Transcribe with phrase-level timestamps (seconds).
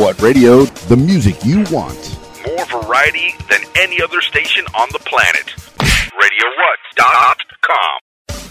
[0.00, 0.64] What radio?
[0.88, 2.16] The music you want.
[2.46, 5.44] More variety than any other station on the planet.
[6.16, 7.98] RadioWhat.com.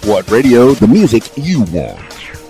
[0.07, 0.75] What radio?
[0.75, 1.99] The music you want.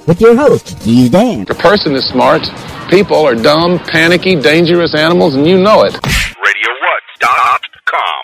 [0.05, 1.46] With your host, Keys Dan.
[1.46, 2.41] The person is smart.
[2.89, 5.93] People are dumb, panicky, dangerous animals, and you know it.
[5.93, 8.23] RadioWhat.com.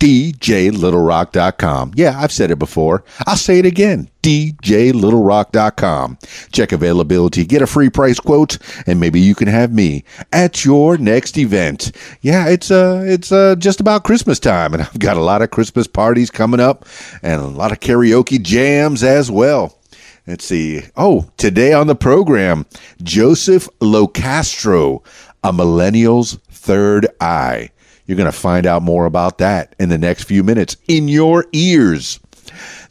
[0.00, 1.92] DJLittleRock.com.
[1.96, 3.04] Yeah, I've said it before.
[3.26, 4.08] I'll say it again.
[4.22, 6.18] DJLittleRock.com.
[6.52, 10.96] Check availability, get a free price quote, and maybe you can have me at your
[10.98, 11.90] next event.
[12.20, 15.50] Yeah, it's uh it's uh just about Christmas time, and I've got a lot of
[15.50, 16.84] Christmas parties coming up
[17.22, 19.78] and a lot of karaoke jams as well.
[20.26, 20.82] Let's see.
[20.94, 22.66] Oh, today on the program,
[23.02, 25.02] Joseph Locastro,
[25.42, 27.70] a millennial's third eye.
[28.08, 31.44] You're going to find out more about that in the next few minutes in your
[31.52, 32.18] ears.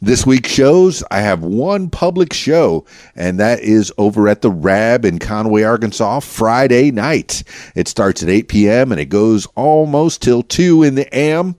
[0.00, 5.04] This week's shows, I have one public show, and that is over at the Rab
[5.04, 7.42] in Conway, Arkansas, Friday night.
[7.74, 8.92] It starts at 8 p.m.
[8.92, 11.56] and it goes almost till 2 in the AM.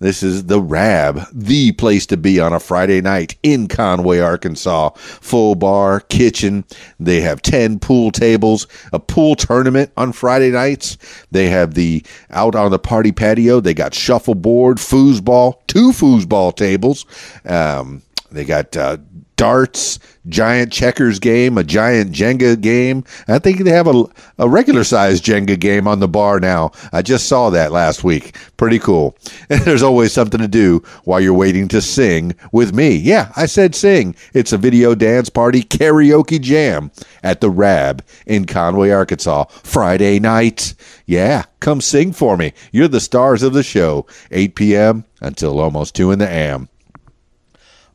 [0.00, 4.88] This is the Rab, the place to be on a Friday night in Conway, Arkansas.
[4.94, 6.64] Full bar, kitchen.
[6.98, 10.96] They have 10 pool tables, a pool tournament on Friday nights.
[11.30, 13.60] They have the out on the party patio.
[13.60, 17.04] They got shuffleboard, foosball, two foosball tables.
[17.44, 18.00] Um,
[18.32, 18.96] they got uh,
[19.36, 19.98] darts,
[20.28, 23.04] giant checkers game, a giant Jenga game.
[23.28, 24.04] I think they have a,
[24.38, 26.72] a regular sized Jenga game on the bar now.
[26.92, 28.36] I just saw that last week.
[28.56, 29.16] Pretty cool.
[29.48, 32.96] And there's always something to do while you're waiting to sing with me.
[32.96, 34.14] Yeah, I said sing.
[34.34, 36.90] It's a video dance party karaoke jam
[37.22, 40.74] at the Rab in Conway, Arkansas, Friday night.
[41.06, 42.52] Yeah, come sing for me.
[42.72, 44.06] You're the stars of the show.
[44.30, 45.04] 8 p.m.
[45.20, 46.69] until almost 2 in the AM.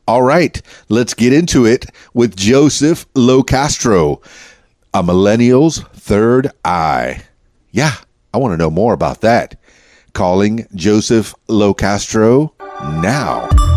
[0.08, 4.22] All right, let's get into it with Joseph Locastro,
[4.94, 7.24] a millennial's third eye.
[7.72, 7.96] Yeah,
[8.32, 9.58] I want to know more about that.
[10.12, 12.52] Calling Joseph Locastro
[13.02, 13.75] now.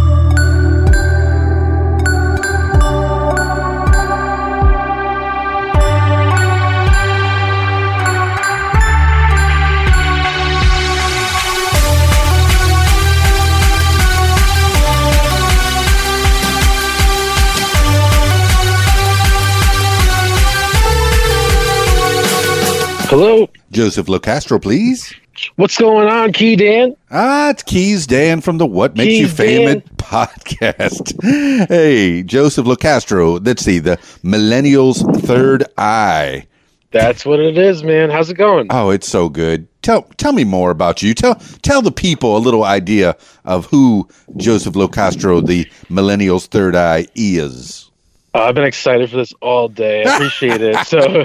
[23.79, 25.15] Joseph Locastro, please.
[25.55, 26.97] What's going on, Key Dan?
[27.11, 29.95] Ah, it's Keys Dan from the What Makes Keys You Famous Dan.
[29.95, 31.23] podcast.
[31.69, 33.39] hey, Joseph Locastro.
[33.41, 36.45] Let's see, the Millennials Third Eye.
[36.91, 38.09] That's what it is, man.
[38.09, 38.67] How's it going?
[38.69, 39.65] Oh, it's so good.
[39.81, 41.13] Tell tell me more about you.
[41.13, 47.07] Tell tell the people a little idea of who Joseph Locastro, the Millennials Third Eye,
[47.15, 47.89] is.
[48.35, 50.03] Uh, I've been excited for this all day.
[50.03, 50.75] I appreciate it.
[50.85, 51.23] So,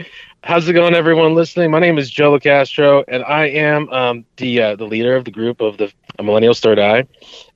[0.42, 1.70] how's it going, everyone listening?
[1.70, 5.30] My name is Joe Castro, and I am um, the uh, the leader of the
[5.30, 7.06] group of the Millennials Third Eye.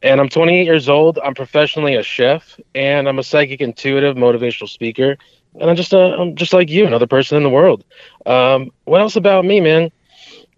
[0.02, 1.18] And I'm 28 years old.
[1.22, 5.16] I'm professionally a chef, and I'm a psychic intuitive motivational speaker.
[5.60, 7.84] And I'm just a, I'm just like you, another person in the world.
[8.24, 9.90] Um, what else about me, man?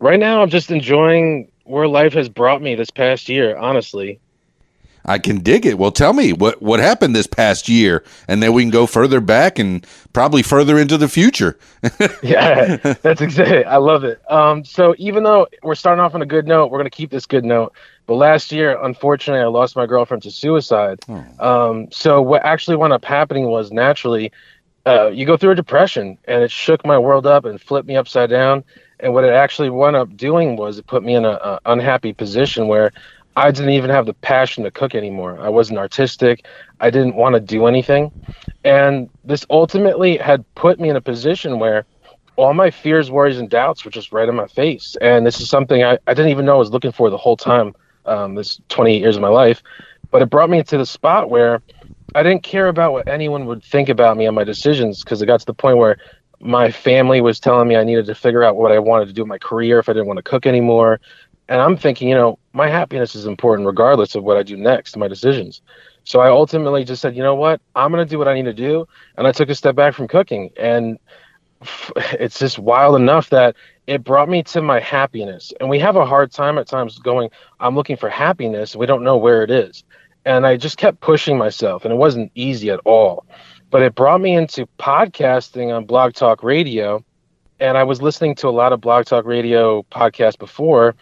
[0.01, 3.57] Right now, I'm just enjoying where life has brought me this past year.
[3.57, 4.21] Honestly,
[5.09, 5.79] I can dig it.
[5.79, 9.21] Well, tell me what what happened this past year, and then we can go further
[9.21, 11.59] back and probably further into the future.
[12.23, 13.65] yeah, that's exactly.
[13.65, 14.21] I love it.
[14.31, 17.25] Um, so even though we're starting off on a good note, we're gonna keep this
[17.25, 17.73] good note.
[18.07, 21.01] But last year, unfortunately, I lost my girlfriend to suicide.
[21.41, 24.31] Um, so what actually wound up happening was naturally,
[24.87, 27.97] uh, you go through a depression, and it shook my world up and flipped me
[27.97, 28.65] upside down.
[29.01, 32.13] And what it actually wound up doing was it put me in a, a unhappy
[32.13, 32.93] position where
[33.39, 35.39] I didn't even have the passion to cook anymore.
[35.41, 36.45] I wasn't artistic.
[36.81, 38.11] I didn't want to do anything.
[38.65, 41.87] And this ultimately had put me in a position where
[42.35, 44.97] all my fears, worries, and doubts were just right in my face.
[45.01, 47.37] And this is something I, I didn't even know I was looking for the whole
[47.37, 47.77] time,
[48.07, 49.63] um, this 28 years of my life.
[50.11, 51.63] But it brought me to the spot where
[52.17, 55.27] I didn't care about what anyone would think about me and my decisions because it
[55.27, 55.97] got to the point where
[56.41, 59.23] my family was telling me I needed to figure out what I wanted to do
[59.23, 61.01] in my career if I didn't want to cook anymore.
[61.49, 64.97] And I'm thinking, you know, my happiness is important regardless of what I do next,
[64.97, 65.63] my decisions.
[66.05, 68.47] So I ultimately just said, you know what, I'm going to do what I need
[68.47, 68.87] to do.
[69.17, 70.51] And I took a step back from cooking.
[70.57, 70.99] And
[72.25, 73.57] it's just wild enough that
[73.87, 75.53] it brought me to my happiness.
[75.61, 78.77] And we have a hard time at times going, I'm looking for happiness.
[78.77, 79.85] We don't know where it is.
[80.25, 83.25] And I just kept pushing myself, and it wasn't easy at all.
[83.71, 87.05] but it brought me into podcasting on Blog Talk Radio.
[87.61, 90.95] And I was listening to a lot of Blog Talk Radio podcasts before,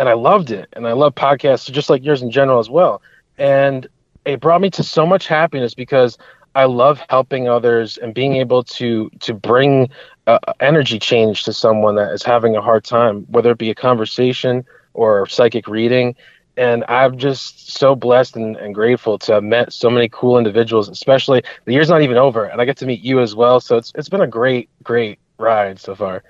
[0.00, 0.68] and I loved it.
[0.72, 3.02] And I love podcasts just like yours in general as well.
[3.38, 3.86] And
[4.24, 6.16] it brought me to so much happiness because
[6.54, 9.90] I love helping others and being able to to bring
[10.26, 13.74] uh, energy change to someone that is having a hard time, whether it be a
[13.74, 14.64] conversation
[14.94, 16.16] or psychic reading.
[16.56, 20.88] And I'm just so blessed and, and grateful to have met so many cool individuals,
[20.88, 23.60] especially the year's not even over, and I get to meet you as well.
[23.60, 26.24] So it's it's been a great, great ride so far.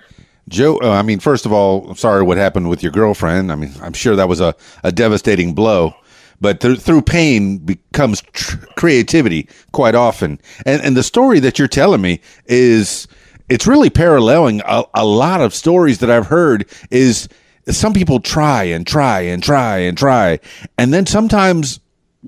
[0.51, 3.51] Joe, uh, I mean, first of all, I'm sorry what happened with your girlfriend.
[3.51, 4.55] I mean, I'm sure that was a,
[4.85, 5.95] a devastating blow
[6.41, 10.41] but th- through pain becomes tr- creativity quite often.
[10.65, 13.07] And and the story that you're telling me is
[13.49, 16.69] it's really paralleling a, a lot of stories that I've heard.
[16.91, 17.29] Is
[17.69, 20.41] some people try and try and try and try,
[20.79, 21.81] and then sometimes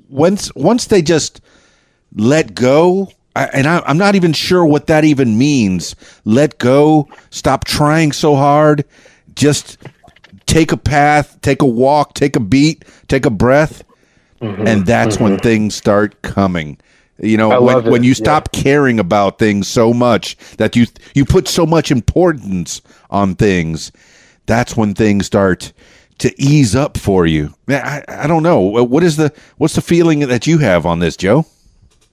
[0.08, 1.40] once once they just
[2.14, 3.10] let go.
[3.34, 5.96] I, and I, I'm not even sure what that even means.
[6.24, 7.08] Let go.
[7.30, 8.84] Stop trying so hard.
[9.34, 9.78] Just
[10.46, 13.84] take a path, take a walk, take a beat, take a breath,
[14.42, 14.66] Mm-hmm.
[14.66, 16.76] and that's when things start coming.
[17.18, 18.14] You know, I when, when you yeah.
[18.14, 23.92] stop caring about things so much that you you put so much importance on things,
[24.46, 25.72] that's when things start
[26.18, 27.54] to ease up for you.
[27.68, 28.58] I, I don't know.
[28.58, 31.46] What is the what's the feeling that you have on this, Joe?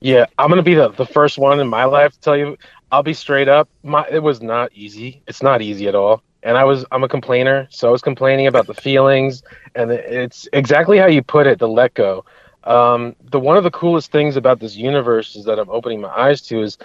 [0.01, 2.57] Yeah, I'm gonna be the, the first one in my life to tell you.
[2.91, 3.69] I'll be straight up.
[3.83, 5.23] My it was not easy.
[5.27, 6.23] It's not easy at all.
[6.43, 9.43] And I was I'm a complainer, so I was complaining about the feelings,
[9.75, 11.59] and it's exactly how you put it.
[11.59, 12.25] The let go.
[12.63, 16.09] Um, the one of the coolest things about this universe is that I'm opening my
[16.09, 16.77] eyes to is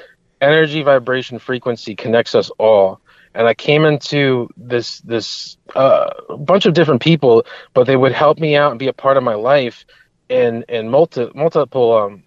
[0.42, 3.00] energy, vibration, frequency connects us all.
[3.34, 7.44] And I came into this this uh, bunch of different people,
[7.74, 9.86] but they would help me out and be a part of my life
[10.30, 12.23] in in multi, multiple um,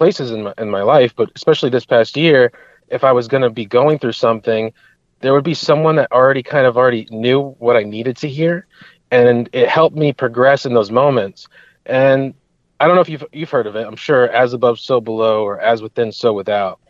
[0.00, 2.50] places in my, in my life, but especially this past year,
[2.88, 4.72] if I was going to be going through something,
[5.20, 8.66] there would be someone that already kind of already knew what I needed to hear,
[9.10, 11.48] and it helped me progress in those moments.
[11.84, 12.32] And
[12.80, 13.86] I don't know if you've you've heard of it.
[13.86, 16.80] I'm sure as above, so below, or as within, so without.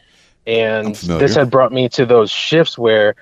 [0.46, 3.16] And this had brought me to those shifts where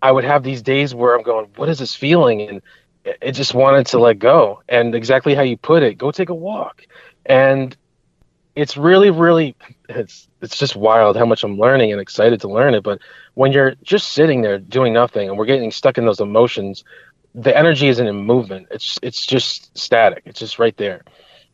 [0.00, 2.62] I would have these days where I'm going, "What is this feeling?" and
[3.04, 4.62] it it just wanted to let go.
[4.70, 6.86] And exactly how you put it, go take a walk.
[7.26, 7.76] And
[8.56, 9.56] it's really really
[9.88, 12.82] it's it's just wild how much I'm learning and excited to learn it.
[12.82, 13.00] But
[13.34, 16.84] when you're just sitting there doing nothing and we're getting stuck in those emotions,
[17.34, 18.68] the energy isn't in movement.
[18.70, 20.22] It's it's just static.
[20.26, 21.02] It's just right there.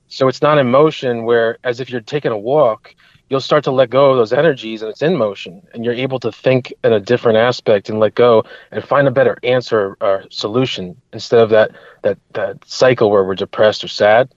[0.08, 2.94] So it's not in motion where as if you're taking a walk,
[3.30, 6.18] you'll start to let go of those energies and it's in motion and you're able
[6.18, 10.24] to think in a different aspect and let go and find a better answer or
[10.30, 11.70] solution instead of that
[12.02, 14.28] that that cycle where we're depressed or sad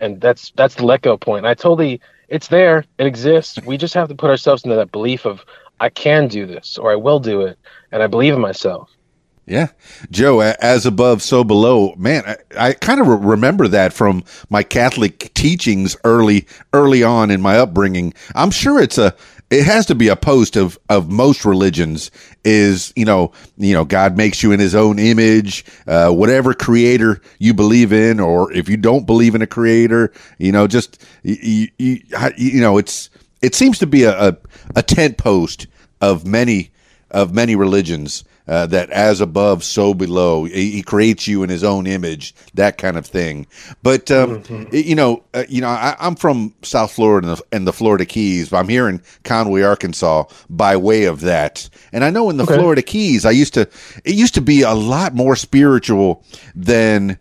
[0.00, 1.46] and that's that's the let go point.
[1.46, 3.60] I totally, it's there, it exists.
[3.64, 5.44] We just have to put ourselves into that belief of
[5.80, 7.58] I can do this or I will do it,
[7.92, 8.90] and I believe in myself.
[9.46, 9.68] Yeah,
[10.12, 11.94] Joe, as above, so below.
[11.96, 12.36] Man, I,
[12.68, 17.58] I kind of re- remember that from my Catholic teachings early, early on in my
[17.58, 18.14] upbringing.
[18.36, 19.12] I'm sure it's a,
[19.50, 22.10] it has to be a post of of most religions.
[22.44, 25.64] Is you know, you know, God makes you in His own image.
[25.86, 30.52] Uh, whatever creator you believe in, or if you don't believe in a creator, you
[30.52, 32.00] know, just you, you,
[32.36, 33.10] you know, it's
[33.42, 34.36] it seems to be a, a,
[34.76, 35.66] a tent post
[36.00, 36.70] of many
[37.10, 40.44] of many religions uh, that as above so below.
[40.44, 43.46] He, he creates you in his own image that kind of thing.
[43.82, 44.42] But um,
[44.72, 48.04] you know uh, you know I, i'm from south florida and the, and the florida
[48.04, 48.50] keys.
[48.50, 51.70] But i'm here in conway arkansas by way of that.
[51.92, 53.62] And i know in the florida keys i used to
[54.04, 57.18] it used to be a lot more spiritual than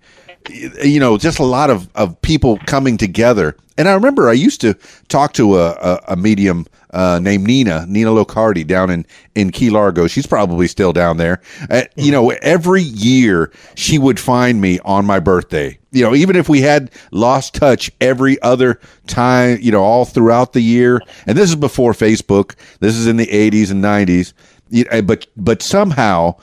[0.49, 3.55] you know, just a lot of, of people coming together.
[3.77, 4.73] And I remember I used to
[5.07, 9.69] talk to a, a, a medium uh, named Nina, Nina Locardi down in, in Key
[9.69, 10.07] Largo.
[10.07, 11.41] She's probably still down there.
[11.69, 15.77] Uh, you know, every year she would find me on my birthday.
[15.91, 20.53] You know, even if we had lost touch every other time, you know, all throughout
[20.53, 21.01] the year.
[21.25, 22.55] And this is before Facebook.
[22.79, 24.33] This is in the 80s and 90s.
[24.69, 26.35] You But, but somehow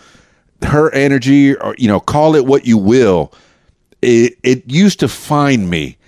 [0.63, 3.33] her energy, or, you know, call it what you will,
[4.07, 5.99] it, it used to find me.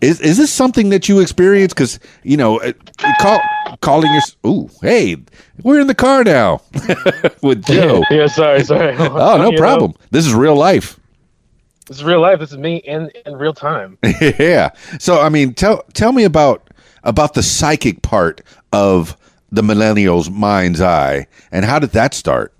[0.00, 1.72] Is is this something that you experience?
[1.72, 2.72] Because you know, uh,
[3.20, 3.40] call,
[3.80, 5.16] calling your ooh, hey,
[5.62, 6.60] we're in the car now
[7.42, 8.04] with Joe.
[8.10, 8.94] yeah, sorry, sorry.
[8.98, 9.94] Oh, no You know, problem.
[10.10, 10.98] This is real life.
[11.88, 12.38] this is real life.
[12.40, 13.96] This is me in in real time.
[14.20, 14.70] yeah.
[14.98, 16.68] So I mean, tell tell me about
[17.04, 18.42] about the psychic part
[18.72, 19.16] of
[19.52, 22.52] the millennials' mind's eye, and how did that start?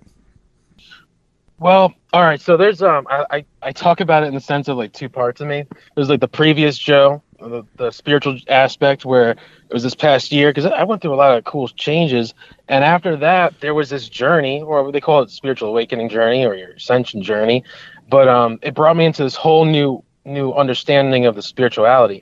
[1.59, 2.41] Well, all right.
[2.41, 5.09] So there's um, I, I I talk about it in the sense of like two
[5.09, 5.65] parts of me.
[5.97, 10.51] There's like the previous Joe, the, the spiritual aspect where it was this past year
[10.51, 12.33] because I went through a lot of cool changes,
[12.69, 16.55] and after that there was this journey, or they call it spiritual awakening journey or
[16.55, 17.65] your ascension journey,
[18.09, 22.21] but um, it brought me into this whole new new understanding of the spirituality.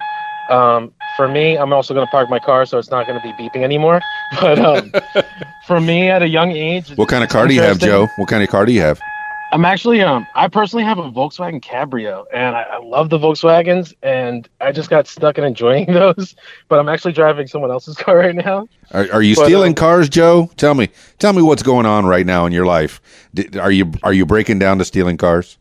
[0.49, 3.23] Um, for me, I'm also going to park my car so it's not going to
[3.23, 4.01] be beeping anymore.
[4.41, 4.91] But um,
[5.67, 7.79] for me, at a young age, What kind of car do you have.
[7.79, 8.09] Joe?
[8.17, 8.99] What kind of car do you have?
[9.53, 13.93] I'm actually um I personally have a Volkswagen Cabrio and I, I love the Volkswagens
[14.03, 16.35] and I just got stuck in enjoying those.
[16.69, 18.67] But I'm actually driving someone else's car right now.
[18.93, 20.51] Are, are you But, stealing um, cars, Joe?
[20.57, 23.01] Tell me, tell me what's going on right now in your life.
[23.35, 25.59] D- Are you are you breaking down to stealing cars?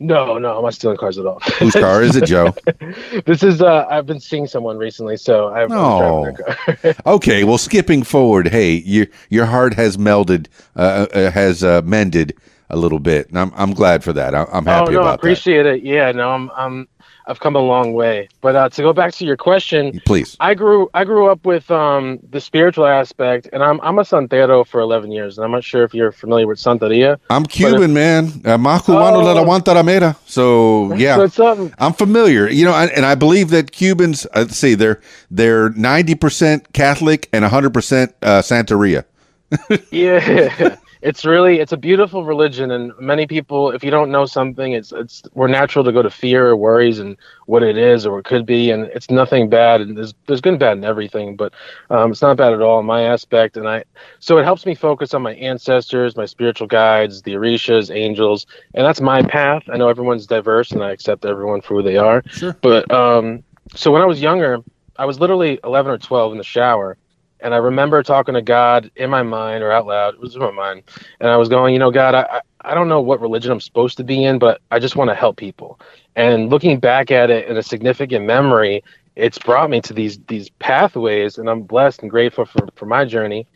[0.00, 1.40] No, no, I'm not stealing cars at all.
[1.60, 2.54] Whose car is it, Joe?
[3.24, 7.14] this is uh I've been seeing someone recently, so I've I was driving their car.
[7.14, 12.34] Okay, well, skipping forward, hey, your your heart has melded, uh, uh, has uh, mended
[12.70, 14.34] a little bit, and I'm I'm glad for that.
[14.34, 14.90] I, I'm happy.
[14.90, 15.82] oh no, I about appreciate it.
[15.82, 16.88] Yeah, no, I'm I'm
[17.26, 18.28] I've come a long way.
[18.42, 20.00] But uh, to go back to your question.
[20.04, 24.02] Please, I grew I grew up with um the spiritual aspect, and I'm I'm a
[24.02, 27.18] santero for 11 years, and I'm not sure if you're familiar with Santeria.
[27.30, 28.26] I'm Cuban, man.
[28.44, 29.34] Uh, Más cubano Oh.
[29.34, 30.16] la aguanta la mera.
[30.26, 31.70] So yeah, So.
[31.78, 32.48] I'm familiar.
[32.48, 36.72] You know, and, and I believe that Cubans, uh, let's see, they're they're 90 percent
[36.72, 39.04] Catholic and 100 percent uh, Santeria.
[39.90, 44.72] Yeah, it's really it's a beautiful religion, and many people, if you don't know something,
[44.72, 48.18] it's it's we're natural to go to fear or worries and what it is or
[48.18, 51.36] it could be, and it's nothing bad, and there's there's good and bad in everything,
[51.36, 51.52] but
[51.90, 53.84] um, it's not bad at all in my aspect, and I
[54.18, 58.86] so it helps me focus on my ancestors, my spiritual guides, the Orishas, angels, and
[58.86, 59.62] that's my path.
[59.70, 62.22] I know everyone's diverse, and I accept everyone for who they are.
[62.30, 62.56] Sure.
[62.62, 63.44] But um,
[63.74, 64.60] so when I was younger,
[64.96, 66.96] I was literally 11 or 12 in the shower
[67.44, 70.16] and I remember talking to God in my mind or out loud.
[70.16, 70.84] It was in my mind,
[71.20, 72.42] and I was going, you know, God, I I-
[72.74, 75.38] don't know what religion I'm supposed to be in, but I just want to help
[75.38, 75.80] people.
[76.16, 78.84] And looking back at it in a significant memory,
[79.16, 83.06] it's brought me to these these pathways, and I'm blessed and grateful for for my
[83.06, 83.48] journey.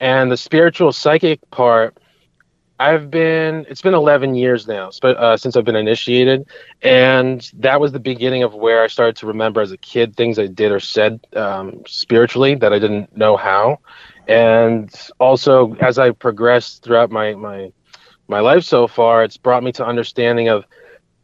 [0.00, 1.98] And the spiritual psychic part,
[2.78, 6.46] I've been it's been 11 years now uh, since I've been initiated,
[6.82, 10.38] and that was the beginning of where I started to remember as a kid things
[10.38, 13.78] I did or said um, spiritually that I didn't know how,
[14.28, 17.72] and also as I progressed throughout my my
[18.28, 20.64] my life so far, it's brought me to understanding of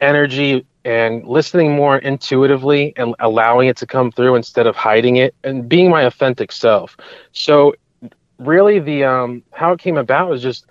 [0.00, 5.34] energy and listening more intuitively and allowing it to come through instead of hiding it
[5.44, 6.96] and being my authentic self.
[7.32, 7.74] So
[8.38, 10.66] really the um how it came about was just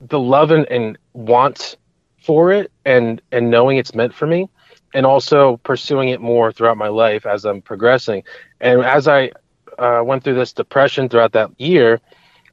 [0.00, 1.76] the love and, and want
[2.22, 4.48] for it and and knowing it's meant for me
[4.94, 8.22] and also pursuing it more throughout my life as I'm progressing.
[8.60, 9.30] And as I
[9.78, 12.00] uh, went through this depression throughout that year,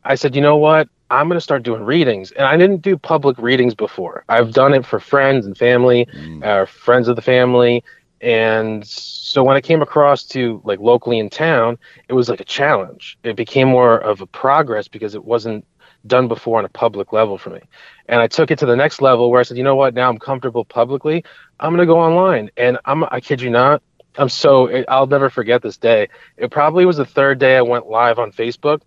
[0.04, 0.88] I said, you know what?
[1.10, 2.32] I'm going to start doing readings.
[2.32, 4.24] And I didn't do public readings before.
[4.30, 6.08] I've done it for friends and family,
[6.44, 7.84] uh, friends of the family.
[8.22, 11.78] And so when I came across to like locally in town,
[12.10, 13.18] it was like a challenge.
[13.24, 15.66] It became more of a progress because it wasn't
[16.06, 17.62] done before on a public level for me.
[18.08, 19.94] And I took it to the next level where I said, you know what?
[19.94, 21.24] Now I'm comfortable publicly.
[21.60, 22.50] I'm going to go online.
[22.58, 23.82] And I'm, I kid you not,
[24.18, 26.10] I'm so, I'll never forget this day.
[26.38, 28.82] It probably was the third day I went live on Facebook.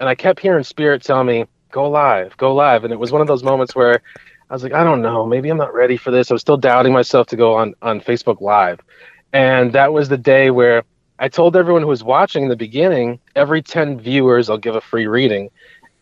[0.00, 2.84] And I kept hearing Spirit tell me, go live, go live.
[2.84, 4.02] And it was one of those moments where
[4.50, 6.30] I was like, I don't know, maybe I'm not ready for this.
[6.30, 8.80] I was still doubting myself to go on, on Facebook Live.
[9.32, 10.84] And that was the day where
[11.18, 14.80] I told everyone who was watching in the beginning, every 10 viewers, I'll give a
[14.80, 15.50] free reading.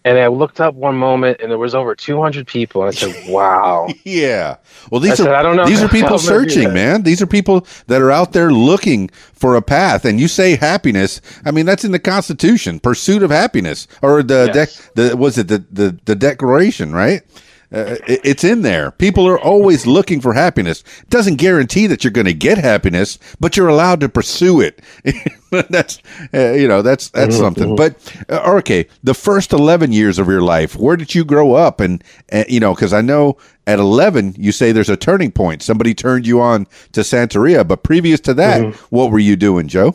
[0.04, 2.82] And I looked up one moment and there was over 200 people.
[2.82, 3.88] And I said, wow.
[4.04, 4.56] Yeah.
[4.90, 6.72] Well, these I are said, I don't know these are people I'm gonna do searching,
[6.72, 7.02] man.
[7.02, 10.04] These are people that are out there looking for a path.
[10.04, 11.20] And you say happiness.
[11.44, 14.76] I mean, that's in the Constitution, pursuit of happiness, or the Yes.
[14.76, 17.22] dec the was it the the, the Declaration, right?
[17.72, 18.90] Uh, it, it's in there.
[18.90, 20.84] People are always looking for happiness.
[21.08, 24.80] Doesn't guarantee that you're going to get happiness, but you're allowed to pursue it.
[25.70, 25.98] that's
[26.34, 27.76] uh, you know that's that's something.
[27.76, 27.96] But
[28.28, 31.80] uh, okay, the first eleven years of your life, where did you grow up?
[31.80, 32.02] And
[32.32, 33.36] uh, you know, because I know
[33.66, 35.62] at eleven you say there's a turning point.
[35.62, 39.94] Somebody turned you on to Santeria, but previous to that, what were you doing, Joe?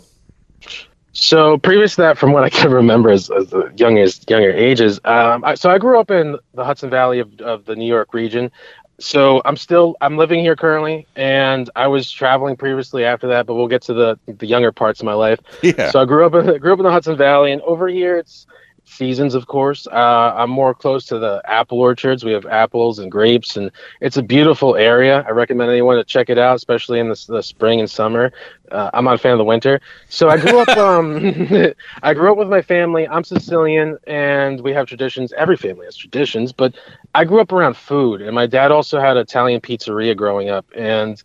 [1.20, 5.00] So previous to that, from what I can remember as, as the youngest younger ages,
[5.04, 8.14] um, I, so I grew up in the Hudson Valley of, of the New York
[8.14, 8.52] region.
[9.00, 13.48] So I'm still I'm living here currently, and I was traveling previously after that.
[13.48, 15.40] But we'll get to the the younger parts of my life.
[15.64, 15.90] Yeah.
[15.92, 18.46] So I grew up in grew up in the Hudson Valley, and over here it's
[18.88, 19.88] seasons, of course.
[19.88, 22.24] Uh, I'm more close to the apple orchards.
[22.24, 25.24] We have apples and grapes, and it's a beautiful area.
[25.27, 28.32] I recommend anyone to check it out, especially in the, the spring and summer.
[28.72, 29.79] Uh, I'm not a fan of the winter,
[30.10, 30.67] so I grew up.
[30.77, 31.17] Um,
[32.03, 33.08] I grew up with my family.
[33.08, 35.34] I'm Sicilian, and we have traditions.
[35.34, 36.75] Every family has traditions, but
[37.15, 40.65] I grew up around food, and my dad also had an Italian pizzeria growing up,
[40.75, 41.22] and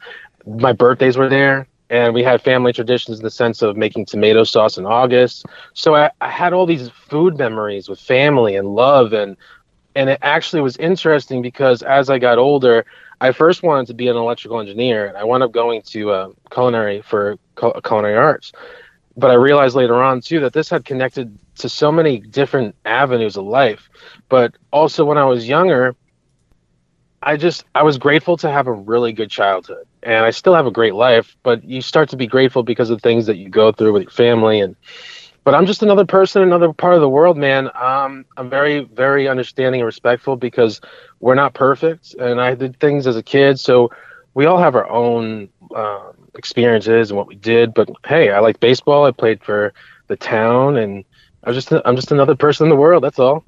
[0.46, 4.44] my birthdays were there and we had family traditions in the sense of making tomato
[4.44, 5.44] sauce in August.
[5.74, 9.36] So I, I, had all these food memories with family and love, and
[9.94, 12.86] and it actually was interesting because as I got older,
[13.20, 16.28] I first wanted to be an electrical engineer, and I wound up going to uh,
[16.50, 17.36] culinary for
[17.84, 18.52] culinary arts.
[19.14, 23.36] But I realized later on too that this had connected to so many different avenues
[23.36, 23.90] of life.
[24.30, 25.94] But also when I was younger,
[27.22, 30.66] I just I was grateful to have a really good childhood, and I still have
[30.66, 31.36] a great life.
[31.42, 34.10] But you start to be grateful because of things that you go through with your
[34.10, 34.76] family, and
[35.44, 37.70] but I'm just another person, another part of the world, man.
[37.74, 40.80] Um, I'm very very understanding and respectful because
[41.20, 43.90] we're not perfect, and I did things as a kid, so
[44.34, 47.74] we all have our own um, experiences and what we did.
[47.74, 49.04] But hey, I like baseball.
[49.04, 49.72] I played for
[50.08, 51.04] the town, and
[51.44, 53.04] I was just I'm just another person in the world.
[53.04, 53.44] That's all.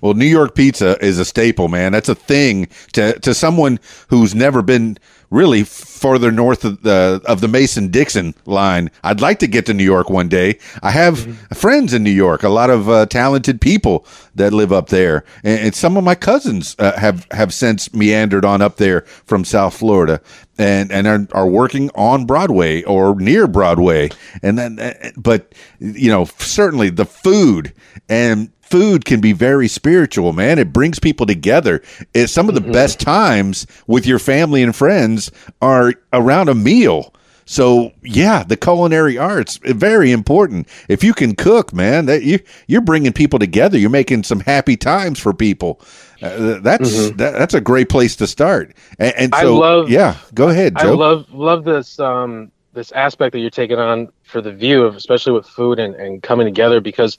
[0.00, 1.92] Well, New York pizza is a staple, man.
[1.92, 4.98] That's a thing to to someone who's never been
[5.34, 8.90] really farther north of the of the Mason Dixon line.
[9.02, 10.58] I'd like to get to New York one day.
[10.82, 11.54] I have mm-hmm.
[11.54, 15.60] friends in New York, a lot of uh, talented people that live up there, and,
[15.60, 19.76] and some of my cousins uh, have have since meandered on up there from South
[19.76, 20.20] Florida.
[20.56, 24.10] And and are, are working on Broadway or near Broadway,
[24.40, 27.72] and then, uh, but you know certainly the food
[28.08, 30.58] and food can be very spiritual, man.
[30.58, 31.80] It brings people together.
[32.12, 32.72] It's some of the mm-hmm.
[32.72, 35.30] best times with your family and friends
[35.62, 37.14] are around a meal.
[37.44, 40.66] So yeah, the culinary arts very important.
[40.88, 43.78] If you can cook, man, that you you're bringing people together.
[43.78, 45.80] You're making some happy times for people.
[46.20, 47.16] Uh, that's mm-hmm.
[47.18, 48.74] that, that's a great place to start.
[48.98, 50.94] And, and so, I love, yeah, go ahead, Joe.
[50.94, 54.96] I love love this um this aspect that you're taking on for the view of
[54.96, 57.18] especially with food and, and coming together because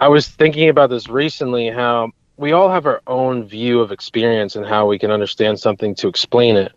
[0.00, 4.56] I was thinking about this recently how we all have our own view of experience
[4.56, 6.72] and how we can understand something to explain it.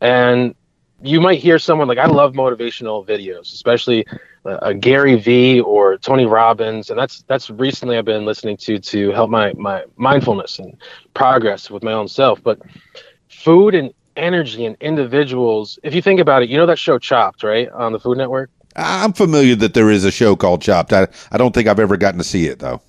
[0.00, 0.56] And
[1.00, 4.04] you might hear someone like I love motivational videos, especially
[4.44, 9.12] uh, Gary Vee or Tony Robbins, and that's that's recently I've been listening to to
[9.12, 10.76] help my my mindfulness and
[11.14, 12.42] progress with my own self.
[12.42, 12.60] But
[13.28, 17.44] food and energy and individuals, if you think about it, you know that show Chopped,
[17.44, 18.50] right, on the Food Network.
[18.76, 20.92] I'm familiar that there is a show called Chopped.
[20.92, 22.80] I, I don't think I've ever gotten to see it though.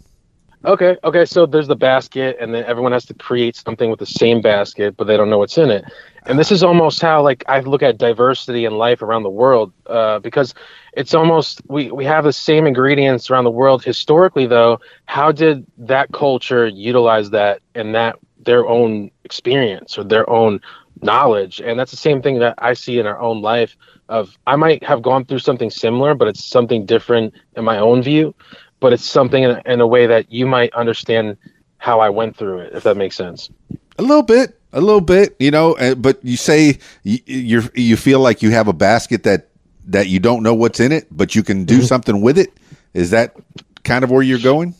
[0.65, 1.25] Okay, okay.
[1.25, 4.97] So there's the basket, and then everyone has to create something with the same basket,
[4.97, 5.85] but they don't know what's in it.
[6.25, 9.71] And this is almost how like I look at diversity in life around the world,
[9.85, 10.55] uh, because
[10.93, 13.83] it's almost we we have the same ingredients around the world.
[13.83, 20.27] Historically, though, how did that culture utilize that and that their own experience or their
[20.27, 20.59] own
[21.03, 21.61] knowledge?
[21.61, 23.77] And that's the same thing that I see in our own life
[24.09, 28.01] of I might have gone through something similar, but it's something different in my own
[28.01, 28.35] view,
[28.79, 31.37] but it's something in a, in a way that you might understand
[31.77, 33.49] how I went through it, if that makes sense.
[33.97, 35.73] A little bit, a little bit, you know.
[35.77, 39.49] Uh, but you say you you you feel like you have a basket that
[39.87, 41.85] that you don't know what's in it, but you can do mm-hmm.
[41.85, 42.51] something with it.
[42.93, 43.35] Is that
[43.83, 44.73] kind of where you're going?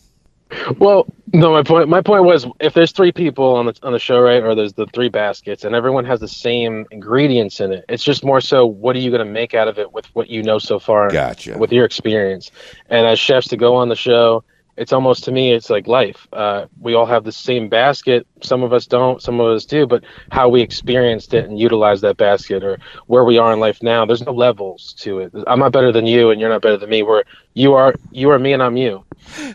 [0.78, 3.98] Well, no, my point my point was if there's three people on the on the
[3.98, 7.84] show, right, or there's the three baskets, and everyone has the same ingredients in it.
[7.88, 10.30] It's just more so what are you going to make out of it with what
[10.30, 12.50] you know so far, gotcha, with your experience.
[12.88, 14.44] And as chefs to go on the show,
[14.76, 18.62] it's almost to me it's like life uh, we all have the same basket some
[18.62, 22.16] of us don't some of us do but how we experienced it and utilize that
[22.16, 25.72] basket or where we are in life now there's no levels to it i'm not
[25.72, 28.52] better than you and you're not better than me Where you are you are me
[28.52, 29.04] and i'm you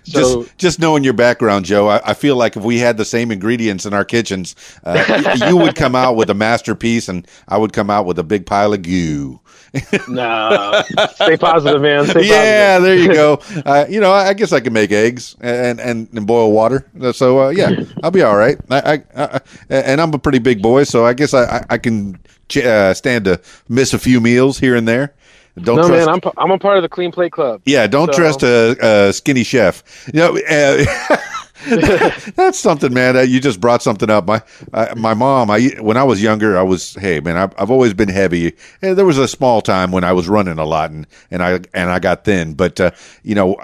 [0.04, 3.06] so, just just knowing your background joe I, I, feel like if we had the
[3.06, 7.58] same ingredients in our kitchens uh, you would come out with a masterpiece and i
[7.58, 9.40] would come out with a big pile of goo
[10.10, 12.06] no, stay positive, man.
[12.06, 12.84] Stay yeah, positive.
[12.84, 13.40] there you go.
[13.72, 16.86] Uh, you know, I guess I can make eggs and and, and boil water.
[17.14, 18.58] So uh, yeah, I'll be all right.
[18.72, 22.20] I, I, I, and I'm a pretty big boy, so I guess I I can
[22.58, 25.14] uh, stand to miss a few meals here and there.
[25.60, 26.20] Don't no, trust, man.
[26.24, 27.62] I'm I'm a part of the clean plate club.
[27.66, 28.20] Yeah, don't so.
[28.20, 29.84] trust a, a, skinny chef.
[30.14, 30.38] You know.
[30.38, 31.18] Uh,
[32.36, 33.30] That's something, man.
[33.30, 34.26] You just brought something up.
[34.26, 34.42] My
[34.74, 35.52] uh, my mom.
[35.52, 37.38] I when I was younger, I was hey man.
[37.38, 38.54] I've, I've always been heavy.
[38.82, 41.60] And there was a small time when I was running a lot and and I
[41.74, 42.56] and I got thin.
[42.56, 43.58] But uh, you know,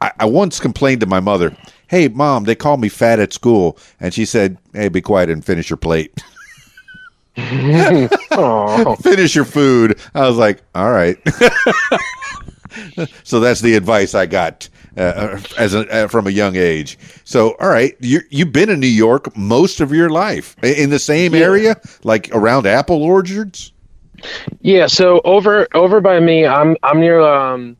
[0.00, 1.56] I, I once complained to my mother.
[1.90, 5.44] Hey, mom, they call me fat at school, and she said, "Hey, be quiet and
[5.44, 6.16] finish your plate."
[9.02, 9.98] finish your food.
[10.14, 11.16] I was like, all right.
[13.24, 16.98] so that's the advice I got uh, as a, uh, from a young age.
[17.24, 20.98] So, all right, you you've been in New York most of your life in the
[20.98, 21.40] same Yeah.
[21.40, 23.72] area, like around apple orchards.
[24.60, 27.76] Yeah, so over over by me, I'm I'm near um,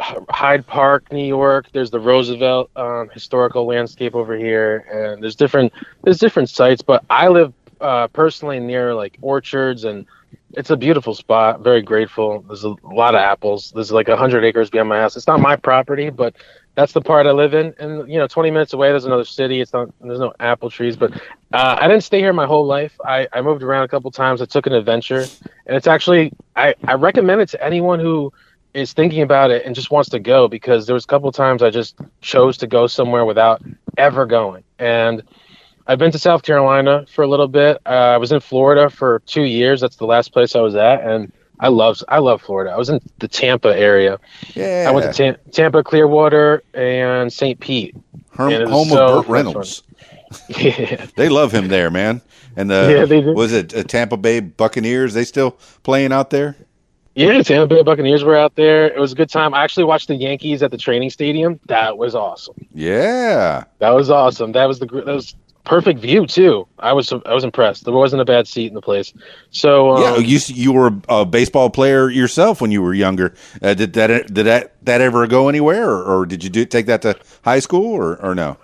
[0.00, 1.66] Hyde Park, New York.
[1.72, 6.82] There's the Roosevelt um, historical landscape over here, and there's different there's different sites.
[6.82, 10.06] But I live uh, personally near like orchards, and
[10.54, 11.60] it's a beautiful spot.
[11.60, 12.42] Very grateful.
[12.46, 13.72] There's a lot of apples.
[13.74, 15.16] There's like hundred acres behind my house.
[15.16, 16.34] It's not my property, but
[16.74, 17.74] that's the part I live in.
[17.78, 19.60] And you know, 20 minutes away, there's another city.
[19.60, 21.12] It's not there's no apple trees, but
[21.52, 22.98] uh, I didn't stay here my whole life.
[23.04, 24.40] I, I moved around a couple times.
[24.40, 25.26] I took an adventure,
[25.66, 28.32] and it's actually I, I recommend it to anyone who
[28.74, 31.62] is thinking about it and just wants to go because there was a couple times
[31.62, 33.62] I just chose to go somewhere without
[33.98, 34.64] ever going.
[34.78, 35.22] And
[35.86, 37.78] I've been to South Carolina for a little bit.
[37.84, 39.80] Uh, I was in Florida for two years.
[39.80, 42.70] That's the last place I was at, and I love I love Florida.
[42.70, 44.18] I was in the Tampa area.
[44.54, 47.58] Yeah, I went to Tam- Tampa, Clearwater, and St.
[47.60, 47.94] Pete.
[48.38, 49.82] And home so of Burt Reynolds.
[50.48, 52.22] yeah, They love him there, man.
[52.56, 53.32] And the Yeah, they do.
[53.32, 55.14] was it uh, Tampa Bay Buccaneers?
[55.14, 56.56] They still playing out there?
[57.14, 57.42] Yeah.
[57.42, 58.86] Tampa Bay Buccaneers were out there.
[58.86, 59.54] It was a good time.
[59.54, 61.60] I actually watched the Yankees at the training stadium.
[61.66, 62.54] That was awesome.
[62.74, 63.64] Yeah.
[63.78, 64.52] That was awesome.
[64.52, 66.66] That was the that was perfect view too.
[66.78, 67.84] I was I was impressed.
[67.84, 69.12] There wasn't a bad seat in the place.
[69.50, 73.34] So um, yeah, you you were a baseball player yourself when you were younger.
[73.60, 76.86] Uh, did that did that that ever go anywhere, or, or did you do take
[76.86, 78.56] that to high school, or, or no?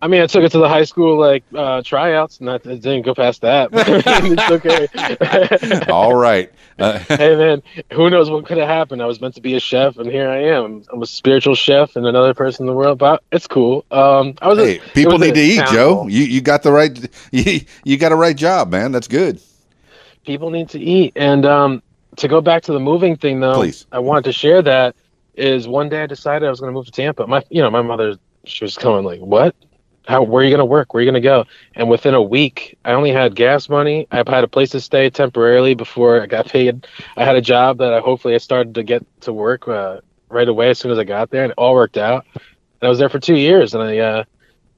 [0.00, 3.02] I mean, I took it to the high school like uh, tryouts, and that didn't
[3.02, 3.70] go past that.
[3.72, 5.90] it's okay.
[5.90, 6.52] All right.
[6.78, 9.02] Uh, hey man, who knows what could have happened?
[9.02, 10.84] I was meant to be a chef, and here I am.
[10.92, 12.98] I'm a spiritual chef and another person in the world.
[12.98, 13.84] But it's cool.
[13.90, 14.58] Um, I was.
[14.58, 16.06] hey, it people was need to eat, Joe.
[16.06, 16.96] You you got the right
[17.32, 18.92] you, you got a right job, man.
[18.92, 19.40] That's good.
[20.24, 21.12] people need to eat.
[21.16, 21.82] And um,
[22.16, 23.86] to go back to the moving thing, though, Please.
[23.90, 24.94] I wanted to share that
[25.34, 27.26] is one day I decided I was going to move to Tampa.
[27.26, 29.54] My, you know, my mother, she was coming like, "What?
[30.08, 30.22] How?
[30.22, 30.94] Where are you going to work?
[30.94, 31.44] Where are you going to go?"
[31.76, 34.08] And within a week, I only had gas money.
[34.10, 36.86] I had a place to stay temporarily before I got paid.
[37.16, 40.48] I had a job that I hopefully I started to get to work uh, right
[40.48, 42.26] away as soon as I got there, and it all worked out.
[42.34, 43.98] And I was there for two years, and I.
[43.98, 44.24] Uh,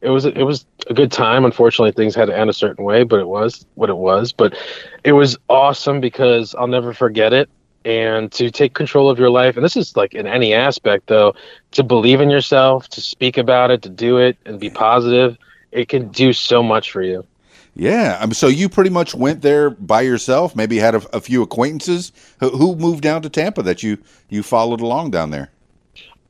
[0.00, 1.44] it was it was a good time.
[1.44, 4.32] Unfortunately, things had to end a certain way, but it was what it was.
[4.32, 4.56] But
[5.04, 7.50] it was awesome because I'll never forget it.
[7.84, 11.34] And to take control of your life, and this is like in any aspect though,
[11.72, 15.38] to believe in yourself, to speak about it, to do it, and be positive,
[15.72, 17.24] it can do so much for you.
[17.74, 18.18] Yeah.
[18.20, 20.54] Um, so you pretty much went there by yourself.
[20.54, 23.96] Maybe had a, a few acquaintances who, who moved down to Tampa that you
[24.28, 25.50] you followed along down there.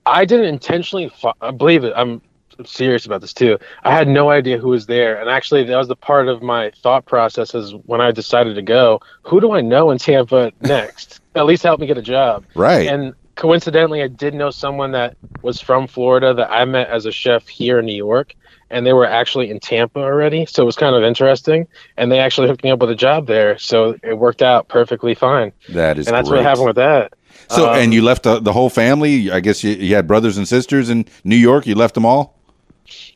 [0.07, 1.93] I didn't intentionally fo- I believe it.
[1.97, 2.21] I'm
[2.67, 3.59] serious about this too.
[3.85, 6.71] I had no idea who was there, and actually, that was the part of my
[6.83, 9.01] thought process is when I decided to go.
[9.23, 11.21] Who do I know in Tampa next?
[11.35, 12.45] At least help me get a job.
[12.55, 12.89] Right.
[12.89, 17.13] And coincidentally, I did know someone that was from Florida that I met as a
[17.13, 18.35] chef here in New York,
[18.71, 20.47] and they were actually in Tampa already.
[20.47, 23.27] So it was kind of interesting, and they actually hooked me up with a job
[23.27, 23.59] there.
[23.59, 26.39] So it worked out perfectly fine, that is and that's great.
[26.39, 27.15] what happened with that.
[27.49, 29.31] So Um, and you left the, the whole family.
[29.31, 31.67] I guess you, you had brothers and sisters in New York.
[31.67, 32.40] You left them all.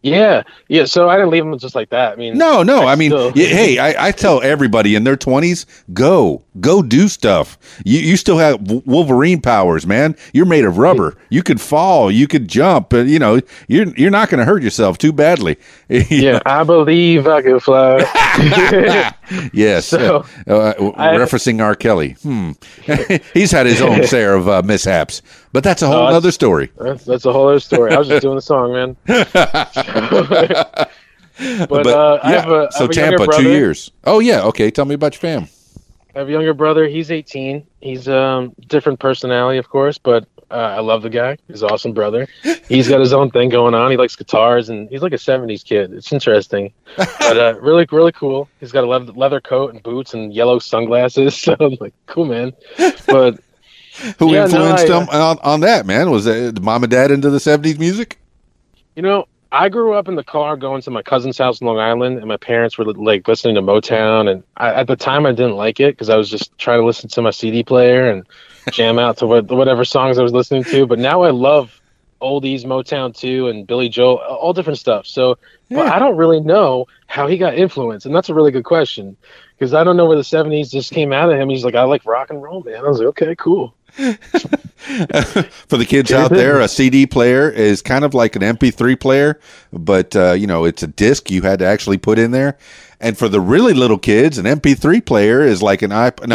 [0.03, 0.85] Yeah, yeah.
[0.85, 2.13] So I didn't leave them just like that.
[2.13, 2.87] I mean, No, no.
[2.87, 7.59] I mean, still- hey, I, I tell everybody in their twenties, go, go, do stuff.
[7.85, 10.17] You you still have Wolverine powers, man.
[10.33, 11.17] You're made of rubber.
[11.31, 12.11] You could fall.
[12.11, 12.93] You could jump.
[12.93, 15.57] You know, you're you're not going to hurt yourself too badly.
[15.89, 18.01] yeah, I believe I can fly.
[19.53, 19.87] yes.
[19.87, 21.75] So, uh, uh, I- referencing R.
[21.75, 22.13] Kelly.
[22.23, 22.53] Hmm.
[23.35, 26.71] He's had his own share of uh, mishaps, but that's a whole that's- other story.
[26.79, 27.93] that's, that's a whole other story.
[27.93, 28.97] I was just doing the song, man.
[29.07, 29.27] but
[31.87, 33.43] uh, I yeah, have a, so Tampa, brother.
[33.43, 33.91] two years.
[34.05, 34.71] Oh yeah, okay.
[34.71, 35.49] Tell me about your fam.
[36.15, 36.87] I have a younger brother.
[36.87, 37.67] He's 18.
[37.81, 41.37] He's um different personality, of course, but uh, I love the guy.
[41.49, 42.29] He's an awesome brother.
[42.69, 43.91] He's got his own thing going on.
[43.91, 45.93] He likes guitars, and he's like a 70s kid.
[45.93, 48.49] It's interesting, but uh, really, really cool.
[48.61, 51.35] He's got a leather, leather coat and boots and yellow sunglasses.
[51.45, 52.53] So I'm like, cool, man.
[53.09, 53.41] But
[54.19, 56.11] Who Yeah, no, influenced I- him on, on that man?
[56.11, 58.19] Was that mom and dad into the seventies music?
[58.95, 61.79] You know, I grew up in the car going to my cousin's house in Long
[61.79, 64.29] Island, and my parents were like listening to Motown.
[64.29, 66.85] And I, at the time, I didn't like it because I was just trying to
[66.85, 68.27] listen to my CD player and
[68.73, 70.89] jam out to what, whatever songs I was listening to.
[70.89, 71.81] But now I love
[72.21, 75.07] oldies, Motown too, and Billy Joel, all different stuff.
[75.07, 75.39] So,
[75.71, 79.17] but I don't really know how he got influenced, and that's a really good question
[79.57, 81.49] because I don't know where the '70s just came out of him.
[81.49, 82.85] He's like, I like rock and roll, man.
[82.85, 83.73] I was like, okay, cool.
[85.69, 89.39] For the kids out there, a CD player is kind of like an MP3 player,
[89.73, 92.59] but uh, you know it's a disc you had to actually put in there.
[93.01, 96.27] And for the really little kids, an MP3 player is like an iPod.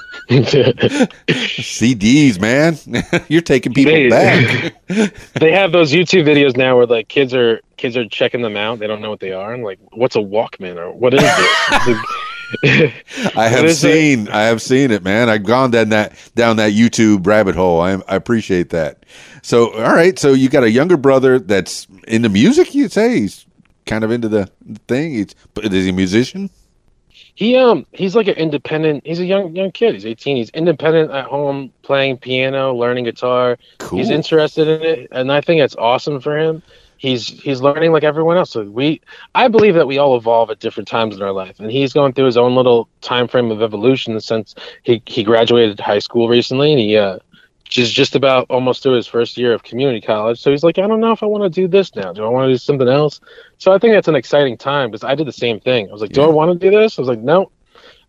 [0.30, 0.34] No,
[1.28, 2.76] CDs, man,
[3.28, 4.74] you're taking people They- back.
[5.34, 8.78] they have those YouTube videos now where like kids are kids are checking them out.
[8.78, 9.52] They don't know what they are.
[9.52, 11.98] and like, what's a Walkman or what is this?
[12.64, 15.28] I have It is a- seen, I have seen it, man.
[15.28, 17.80] I've gone down that down that YouTube rabbit hole.
[17.80, 19.04] I, I appreciate that.
[19.42, 22.74] So, all right, so you got a younger brother that's into music.
[22.74, 23.46] You'd say he's
[23.86, 24.50] kind of into the
[24.86, 25.12] thing.
[25.14, 26.50] He's, is he a musician?
[27.36, 29.06] he um he's like an independent.
[29.06, 29.94] He's a young young kid.
[29.94, 30.36] He's 18.
[30.36, 33.56] He's independent at home, playing piano, learning guitar.
[33.78, 33.98] Cool.
[34.00, 36.62] He's interested in it, and I think that's awesome for him.
[37.00, 38.50] He's he's learning like everyone else.
[38.50, 39.00] So we,
[39.34, 42.12] I believe that we all evolve at different times in our life, and he's going
[42.12, 44.20] through his own little time frame of evolution.
[44.20, 47.18] since he he graduated high school recently, and he uh,
[47.64, 50.38] just just about almost through his first year of community college.
[50.38, 52.12] So he's like, I don't know if I want to do this now.
[52.12, 53.18] Do I want to do something else?
[53.56, 55.88] So I think that's an exciting time because I did the same thing.
[55.88, 56.98] I was like, Do I want to do this?
[56.98, 57.50] I was like, No.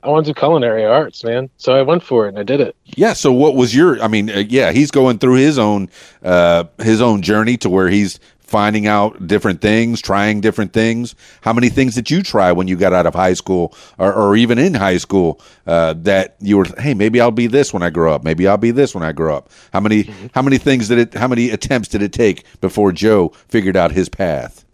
[0.03, 1.49] I want to do culinary arts, man.
[1.57, 2.75] So I went for it and I did it.
[2.97, 3.13] Yeah.
[3.13, 4.01] So, what was your?
[4.01, 5.89] I mean, uh, yeah, he's going through his own
[6.23, 8.19] uh, his own journey to where he's
[8.51, 11.15] finding out different things, trying different things.
[11.39, 14.35] How many things did you try when you got out of high school, or, or
[14.35, 16.65] even in high school, uh, that you were?
[16.77, 18.23] Hey, maybe I'll be this when I grow up.
[18.23, 19.49] Maybe I'll be this when I grow up.
[19.71, 20.03] How many?
[20.33, 21.13] How many things did it?
[21.13, 24.65] How many attempts did it take before Joe figured out his path?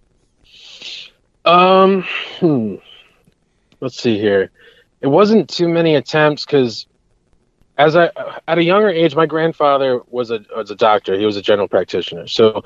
[1.46, 2.04] Um,
[2.40, 2.76] hmm.
[3.80, 4.52] let's see here.
[5.00, 6.88] It wasn't too many attempts because,
[7.78, 8.10] as I
[8.48, 11.18] at a younger age, my grandfather was a was a doctor.
[11.18, 12.28] He was a general practitioner.
[12.28, 12.64] So,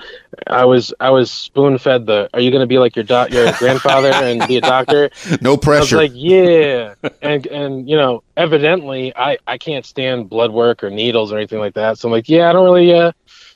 [0.48, 2.30] I was I was spoon fed the.
[2.34, 5.10] Are you going to be like your doc, your grandfather and be a doctor?
[5.42, 5.98] No I was pressure.
[5.98, 11.32] like, yeah, and and you know, evidently, I I can't stand blood work or needles
[11.32, 11.98] or anything like that.
[11.98, 13.12] So I'm like, yeah, I don't really, uh,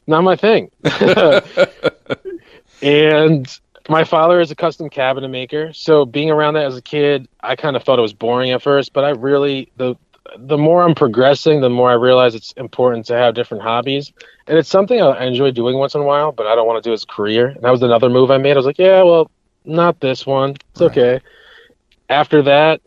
[0.08, 0.72] not my thing.
[2.82, 7.28] and my father is a custom cabinet maker, so being around that as a kid,
[7.42, 9.96] I kind of thought it was boring at first, but I really the
[10.38, 14.12] the more I'm progressing, the more I realize it's important to have different hobbies,
[14.48, 16.90] and it's something I enjoy doing once in a while, but I don't want to
[16.90, 17.48] do as a career.
[17.48, 18.54] And that was another move I made.
[18.54, 19.30] I was like, yeah, well,
[19.66, 20.52] not this one.
[20.52, 20.92] It's Right.
[20.92, 21.20] okay.
[22.10, 22.82] After that,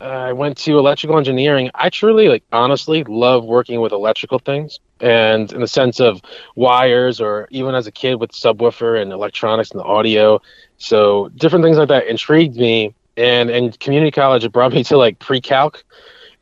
[0.00, 1.70] uh, I went to electrical engineering.
[1.74, 6.20] I truly, like, honestly love working with electrical things, and in the sense of
[6.54, 10.40] wires, or even as a kid with subwoofer and electronics and the audio.
[10.78, 12.94] So different things like that intrigued me.
[13.16, 15.82] And in community college, it brought me to like pre-calc,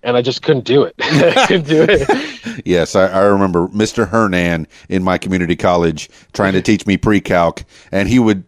[0.04, 0.94] and I just couldn't do it.
[1.48, 2.30] Couldn't do it.
[2.64, 4.08] Yes, I, I remember Mr.
[4.08, 8.44] Hernan in my community college trying to teach me pre-calc, and he would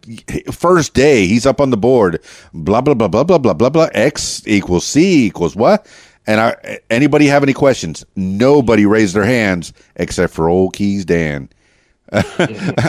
[0.53, 2.21] first day he's up on the board,
[2.53, 3.89] blah blah blah blah blah blah blah blah.
[3.93, 5.85] X equals C equals what?
[6.25, 8.05] And I anybody have any questions?
[8.15, 11.49] Nobody raised their hands except for old Keys Dan.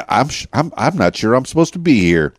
[0.09, 2.33] I'm sh- I'm I'm not sure I'm supposed to be here.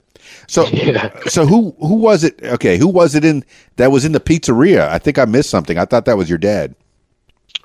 [0.48, 0.66] So
[1.28, 2.40] so who who was it?
[2.44, 3.44] Okay, who was it in
[3.78, 4.88] that was in the pizzeria?
[4.88, 5.78] I think I missed something.
[5.78, 6.76] I thought that was your dad.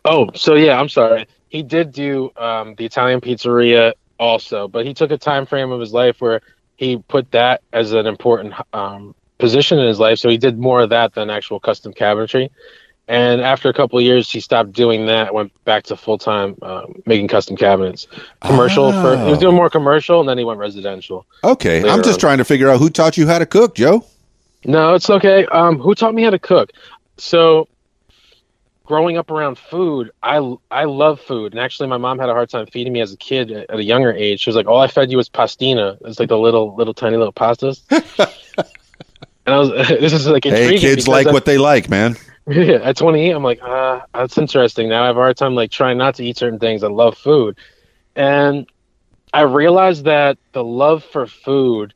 [0.04, 1.26] Oh, so yeah, I'm sorry.
[1.48, 5.80] He did do um, the Italian pizzeria also, but he took a time frame of
[5.80, 6.40] his life where
[6.76, 10.18] he put that as an important um, position in his life.
[10.18, 12.50] So he did more of that than actual custom cabinetry.
[13.06, 15.34] And after a couple of years, he stopped doing that.
[15.34, 18.06] Went back to full time um, making custom cabinets,
[18.40, 18.92] commercial.
[18.92, 19.40] For, he was Oh.
[19.42, 21.26] doing more commercial, and then he went residential.
[21.44, 22.20] Okay, I'm just on.
[22.20, 24.06] trying to figure out who taught you how to cook, Joe.
[24.64, 25.44] No, it's okay.
[25.46, 26.70] Um, who taught me how to cook?
[27.18, 27.68] So,
[28.86, 32.48] growing up around food, I I love food, and actually, my mom had a hard
[32.48, 34.40] time feeding me as a kid at at a younger age.
[34.40, 35.98] She was like, "All I fed you was pastina.
[36.06, 37.82] It's like the little little tiny little pastas."
[39.46, 42.16] and I was this is like Hey, kids like at- what they like, man.
[42.46, 44.88] Yeah, at 28, I'm like, ah, that's interesting.
[44.88, 46.84] Now I have a hard time like trying not to eat certain things.
[46.84, 47.56] I love food,
[48.14, 48.66] and
[49.32, 51.94] I realized that the love for food.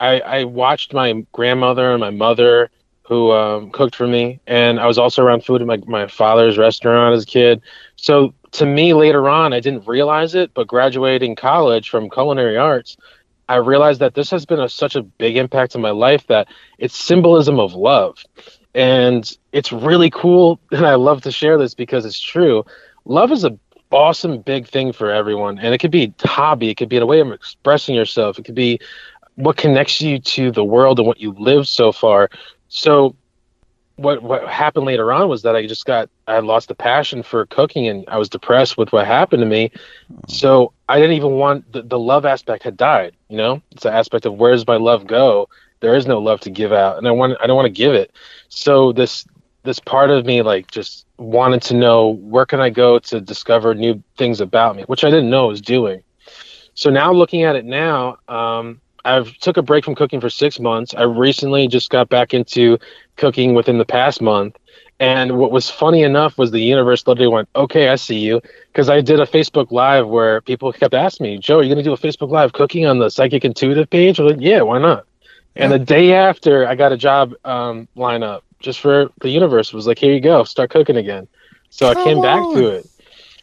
[0.00, 2.70] I, I watched my grandmother and my mother
[3.02, 6.58] who um, cooked for me, and I was also around food at my my father's
[6.58, 7.62] restaurant as a kid.
[7.96, 12.96] So to me, later on, I didn't realize it, but graduating college from culinary arts,
[13.48, 16.48] I realized that this has been a, such a big impact in my life that
[16.78, 18.22] it's symbolism of love
[18.74, 22.64] and it's really cool and i love to share this because it's true.
[23.04, 23.58] Love is a
[23.90, 27.20] awesome big thing for everyone and it could be hobby it could be a way
[27.20, 28.78] of expressing yourself it could be
[29.38, 32.28] what connects you to the world and what you lived so far.
[32.68, 33.14] So
[33.94, 37.44] what what happened later on was that i just got i lost the passion for
[37.46, 39.70] cooking and i was depressed with what happened to me.
[40.28, 43.62] So i didn't even want the, the love aspect had died you know?
[43.70, 45.48] It's the aspect of where does my love go
[45.80, 47.92] there is no love to give out and i want i don't want to give
[47.92, 48.12] it
[48.48, 49.26] so this
[49.64, 53.74] this part of me like just wanted to know where can I go to discover
[53.74, 56.02] new things about me, which I didn't know I was doing.
[56.74, 60.60] So now looking at it now, um, I've took a break from cooking for six
[60.60, 60.94] months.
[60.94, 62.78] I recently just got back into
[63.16, 64.56] cooking within the past month.
[65.00, 68.40] And what was funny enough was the universe literally went, okay, I see you.
[68.72, 71.84] Because I did a Facebook Live where people kept asking me, Joe, are you going
[71.84, 74.18] to do a Facebook Live cooking on the Psychic Intuitive page?
[74.18, 75.07] I was like, yeah, why not?
[75.58, 79.68] And the day after, I got a job um, lineup just for the universe.
[79.68, 81.28] It was like, here you go, start cooking again.
[81.70, 82.86] So I came back to it.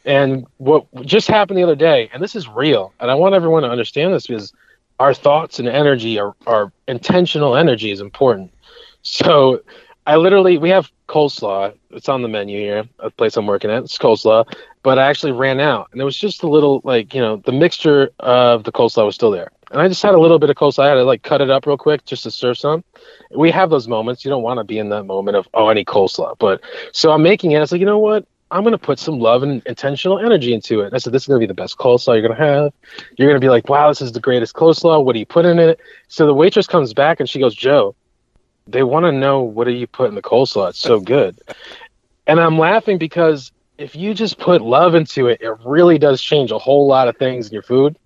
[0.05, 3.63] And what just happened the other day, and this is real, and I want everyone
[3.63, 4.53] to understand this because
[4.99, 8.51] our thoughts and energy are, are intentional energy is important.
[9.01, 9.61] So
[10.07, 11.73] I literally we have coleslaw.
[11.91, 13.83] It's on the menu here, a place I'm working at.
[13.83, 14.45] It's coleslaw,
[14.83, 17.51] but I actually ran out, and it was just a little like you know the
[17.51, 20.55] mixture of the coleslaw was still there, and I just had a little bit of
[20.55, 20.85] coleslaw.
[20.85, 22.81] I had to like cut it up real quick just to serve some.
[23.35, 24.23] We have those moments.
[24.23, 26.61] You don't want to be in that moment of oh I need coleslaw, but
[26.93, 27.61] so I'm making it.
[27.61, 28.25] It's like you know what.
[28.51, 30.85] I'm gonna put some love and intentional energy into it.
[30.85, 32.71] And I said, "This is gonna be the best coleslaw you're gonna have.
[33.17, 35.03] You're gonna be like, wow, this is the greatest coleslaw.
[35.03, 37.95] What do you put in it?" So the waitress comes back and she goes, "Joe,
[38.67, 40.69] they want to know what do you put in the coleslaw.
[40.69, 41.37] It's so good.
[42.27, 46.51] and I'm laughing because if you just put love into it, it really does change
[46.51, 47.97] a whole lot of things in your food.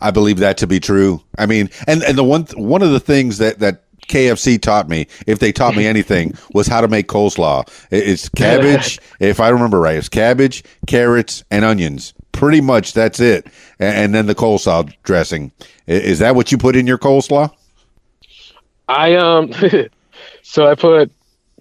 [0.00, 1.22] I believe that to be true.
[1.38, 5.06] I mean, and and the one one of the things that that KFC taught me,
[5.26, 7.68] if they taught me anything, was how to make coleslaw.
[7.90, 12.14] It- It's cabbage, if I remember right, it's cabbage, carrots, and onions.
[12.32, 13.46] Pretty much that's it,
[13.80, 15.50] and, and then the coleslaw dressing.
[15.86, 17.50] Is that what you put in your coleslaw?
[18.88, 19.52] I um,
[20.42, 21.10] so I put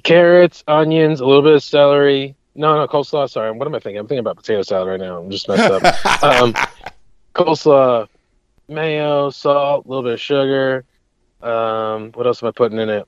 [0.04, 2.36] carrots, onions, a little bit of celery.
[2.56, 3.30] No, no coleslaw.
[3.30, 4.00] Sorry, what am I thinking?
[4.00, 5.18] I'm thinking about potato salad right now.
[5.20, 6.24] I'm just messed up.
[6.24, 6.54] um,
[7.36, 8.08] coleslaw,
[8.68, 10.86] mayo, salt, a little bit of sugar.
[11.42, 13.08] Um, what else am I putting in it?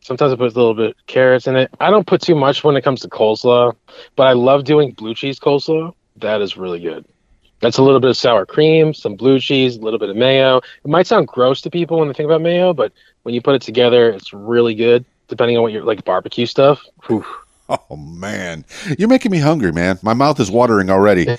[0.00, 1.70] Sometimes I put a little bit of carrots in it.
[1.78, 3.74] I don't put too much when it comes to coleslaw,
[4.16, 5.94] but I love doing blue cheese coleslaw.
[6.16, 7.04] That is really good.
[7.60, 10.58] That's a little bit of sour cream, some blue cheese, a little bit of mayo.
[10.58, 13.54] It might sound gross to people when they think about mayo, but when you put
[13.54, 15.04] it together, it's really good.
[15.28, 16.82] Depending on what you're like barbecue stuff.
[17.70, 18.64] Oh man,
[18.98, 20.00] you're making me hungry, man.
[20.02, 21.24] My mouth is watering already.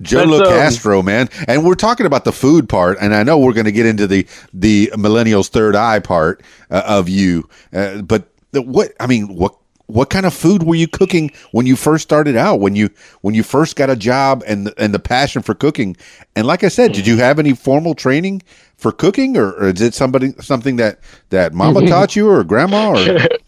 [0.00, 3.52] Joe um, Locastro, man, and we're talking about the food part, and I know we're
[3.52, 7.46] going to get into the the millennials' third eye part uh, of you.
[7.74, 9.54] Uh, but the, what I mean, what
[9.88, 12.60] what kind of food were you cooking when you first started out?
[12.60, 12.90] When you
[13.22, 15.96] when you first got a job and and the passion for cooking?
[16.36, 18.42] And like I said, did you have any formal training
[18.76, 22.90] for cooking, or, or is it somebody something that that Mama taught you or grandma?
[22.90, 23.18] Or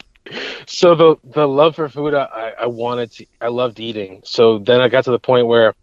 [0.67, 4.21] so the the love for food I, I wanted to I loved eating.
[4.25, 5.73] So then I got to the point where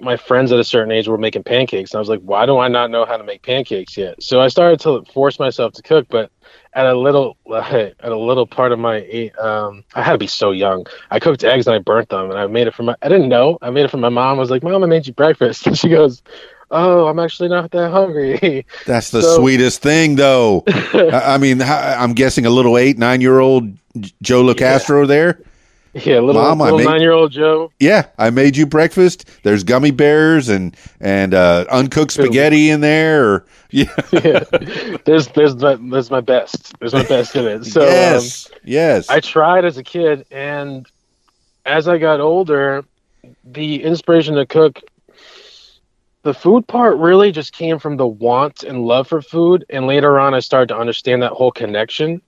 [0.00, 2.58] my friends at a certain age were making pancakes and I was like, why do
[2.58, 4.22] I not know how to make pancakes yet?
[4.22, 6.30] So I started to force myself to cook, but
[6.72, 10.52] at a little at a little part of my um I had to be so
[10.52, 10.86] young.
[11.10, 13.28] I cooked eggs and I burnt them and I made it for my I didn't
[13.28, 13.58] know.
[13.62, 14.38] I made it for my mom.
[14.38, 16.22] I was like, "Mom, I made you breakfast." And she goes,
[16.70, 20.64] "Oh, I'm actually not that hungry." That's the So- sweetest thing, though.
[20.68, 23.76] I I mean, I'm guessing a little eight, nine year old
[24.22, 25.40] Joe Locastro there.
[25.94, 27.72] yeah, little Mom, little made- 9-year-old Joe.
[27.80, 29.28] Yeah, I made you breakfast.
[29.42, 33.24] There's gummy bears and and uh, uncooked spaghetti in there.
[33.28, 34.44] Or yeah, yeah.
[35.04, 36.78] There's there's my there's my best.
[36.78, 37.64] There's my best in it.
[37.64, 39.08] So um, yes, yes.
[39.10, 40.86] I tried as a kid, and
[41.66, 42.84] as I got older,
[43.44, 44.78] the inspiration to cook,
[46.22, 49.64] the food part really just came from the want and love for food.
[49.70, 52.20] And later on, I started to understand that whole connection.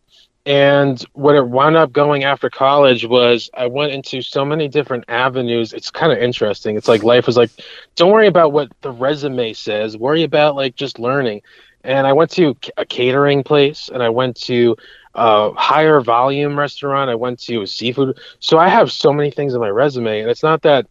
[0.44, 5.04] And what it wound up going after college was I went into so many different
[5.08, 5.72] avenues.
[5.72, 6.76] It's kind of interesting.
[6.76, 7.50] It's like life was like,
[7.94, 11.42] don't worry about what the resume says, worry about like just learning.
[11.84, 14.76] And I went to a catering place and I went to
[15.14, 17.10] a higher volume restaurant.
[17.10, 18.18] I went to a seafood.
[18.40, 20.20] So I have so many things on my resume.
[20.20, 20.86] And it's not that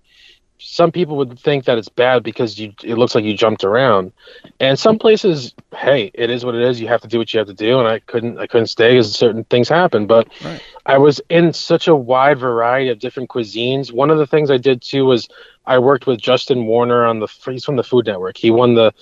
[0.62, 4.14] some people would think that it's bad because you it looks like you jumped around.
[4.60, 6.80] And some places, hey, it is what it is.
[6.80, 7.80] You have to do what you have to do.
[7.80, 10.62] And I couldn't I couldn't stay because certain things happen But Right.
[10.86, 13.92] I was in such a wide variety of different cuisines.
[13.92, 15.28] One of the things I did too was
[15.66, 18.38] I worked with Justin Warner on the he's from the Food Network.
[18.38, 18.94] He won the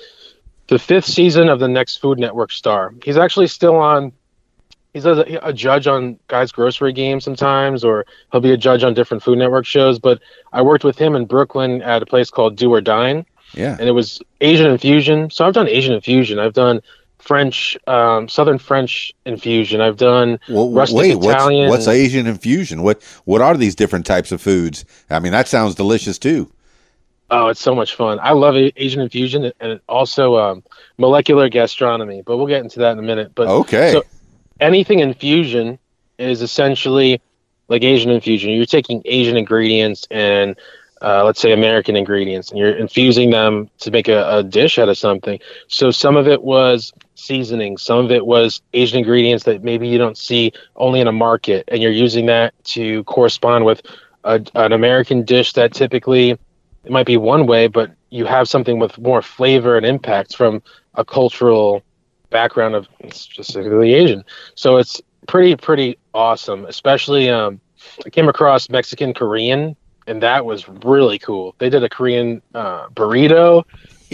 [0.68, 2.94] the fifth season of the next Food Network star.
[3.04, 4.14] He's actually still on.
[4.94, 8.96] He's a, a judge on Guys Grocery Games sometimes, or he'll be a judge on
[8.96, 10.00] different Food Network shows.
[10.00, 10.20] But
[10.52, 13.88] I worked with him in Brooklyn at a place called Do or Dine, yeah, and
[13.88, 15.30] it was Asian infusion.
[15.30, 16.40] So I've done Asian infusion.
[16.40, 16.82] I've done
[17.20, 19.80] French, um, Southern French infusion.
[19.80, 21.70] I've done well, rustic wait, what's Italian.
[21.70, 22.82] what's Asian infusion?
[22.82, 24.86] What what are these different types of foods?
[25.10, 26.52] I mean, that sounds delicious too.
[27.32, 28.18] Oh, it's so much fun.
[28.24, 30.64] I love Asian infusion and also um,
[30.98, 33.34] molecular gastronomy, but we'll get into that in a minute.
[33.36, 34.04] But Okay, so
[34.60, 35.80] anything infusion,
[36.18, 37.22] is essentially
[37.70, 38.52] like Asian infusion.
[38.52, 40.56] You're taking Asian ingredients and
[41.02, 44.90] uh, let's say American ingredients, and you're infusing them to make a, a dish out
[44.90, 45.40] of something.
[45.70, 49.98] So some of it was seasoning, some of it was Asian ingredients that maybe you
[49.98, 53.82] don't see only in a market, and you're using that to correspond with
[54.26, 58.80] a, an American dish that typically it might be one way, but you have something
[58.80, 60.62] with more flavor and impact from
[60.96, 61.82] a cultural
[62.30, 64.24] background of specifically Asian.
[64.56, 66.66] So it's pretty pretty awesome.
[66.66, 67.60] Especially um,
[68.06, 69.76] I came across Mexican Korean
[70.10, 71.54] and that was really cool.
[71.60, 73.64] They did a Korean uh, burrito.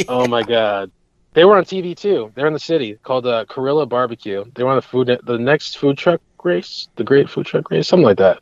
[0.10, 0.92] Oh my god,
[1.32, 2.30] they were on TV too.
[2.36, 3.46] They're in the city called uh,
[3.86, 4.44] Barbecue.
[4.54, 7.88] They were on the food the next food truck race, the Great Food Truck Race,
[7.88, 8.42] something like that.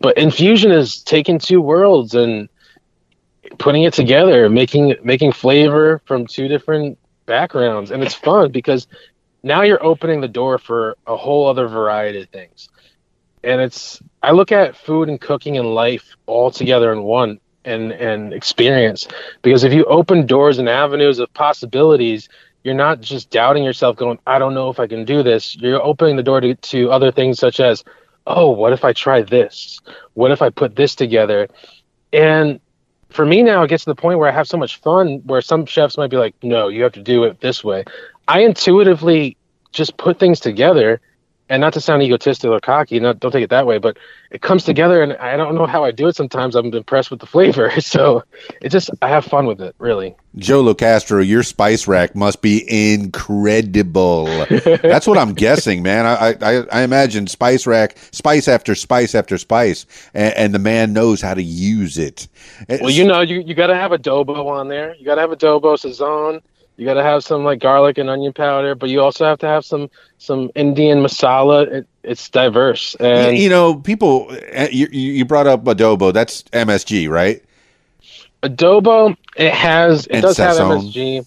[0.00, 2.48] But Infusion is taking two worlds and
[3.58, 8.86] putting it together, making making flavor from two different backgrounds, and it's fun because
[9.44, 12.70] now you're opening the door for a whole other variety of things.
[13.44, 17.92] And it's I look at food and cooking and life all together in one and
[17.92, 19.06] and experience.
[19.42, 22.28] Because if you open doors and avenues of possibilities
[22.64, 25.54] you're not just doubting yourself going i don't know if i can do this.
[25.56, 27.84] You're opening the door to, to other things such as
[28.26, 29.78] oh what if i try this?
[30.14, 31.48] What if i put this together?
[32.14, 32.60] And
[33.10, 35.40] for me now it gets to the point where i have so much fun where
[35.40, 37.84] some chefs might be like no you have to do it this way
[38.28, 39.36] i intuitively
[39.72, 41.00] just put things together
[41.50, 43.98] and not to sound egotistical or cocky, not, don't take it that way, but
[44.30, 46.16] it comes together, and I don't know how I do it.
[46.16, 48.24] Sometimes I'm impressed with the flavor, so
[48.62, 50.16] it just I have fun with it, really.
[50.36, 54.24] Joe Locastro, your spice rack must be incredible.
[54.82, 56.06] That's what I'm guessing, man.
[56.06, 60.92] I, I I imagine spice rack, spice after spice after spice, and, and the man
[60.92, 62.26] knows how to use it.
[62.68, 64.94] Well, you know, you you got to have adobo on there.
[64.96, 66.40] You got to have adobo, sazon
[66.76, 69.46] you got to have some like garlic and onion powder, but you also have to
[69.46, 71.70] have some some Indian masala.
[71.70, 74.28] It, it's diverse, and you know, people.
[74.50, 76.12] Eh, you, you brought up adobo.
[76.12, 77.42] That's MSG, right?
[78.42, 79.16] Adobo.
[79.36, 80.06] It has.
[80.06, 81.26] It and does have MSG,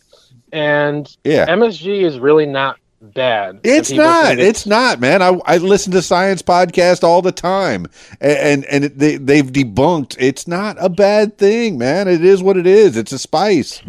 [0.51, 3.61] and yeah, MSG is really not bad.
[3.63, 4.33] It's not.
[4.33, 5.21] It's, it's, not, man.
[5.21, 7.87] I I listen to science podcast all the time,
[8.19, 10.17] and and, they they've debunked.
[10.19, 12.09] It's not a bad thing, man.
[12.09, 12.97] It is what it is.
[12.97, 13.81] It's a spice.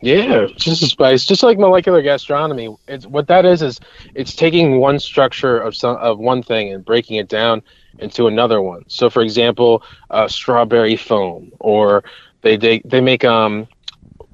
[0.00, 2.74] Yeah, just a spice, just like molecular gastronomy.
[2.86, 3.80] It's what that is is
[4.14, 7.62] it's taking one structure of some of one thing and breaking it down
[7.98, 8.84] into another one.
[8.88, 12.04] So, for example, uh, strawberry foam, or
[12.42, 13.66] they they they make um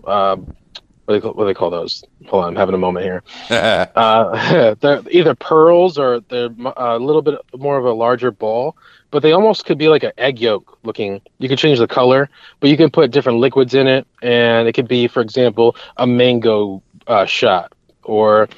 [0.04, 2.04] uh, what do they call, what do they call those?
[2.28, 3.22] Hold on, I'm having a moment here.
[3.50, 8.76] uh, they're either pearls or they're a little bit more of a larger ball
[9.14, 11.22] but they almost could be like an egg yolk looking.
[11.38, 14.72] You can change the color, but you can put different liquids in it, and it
[14.72, 18.48] could be, for example, a mango uh, shot or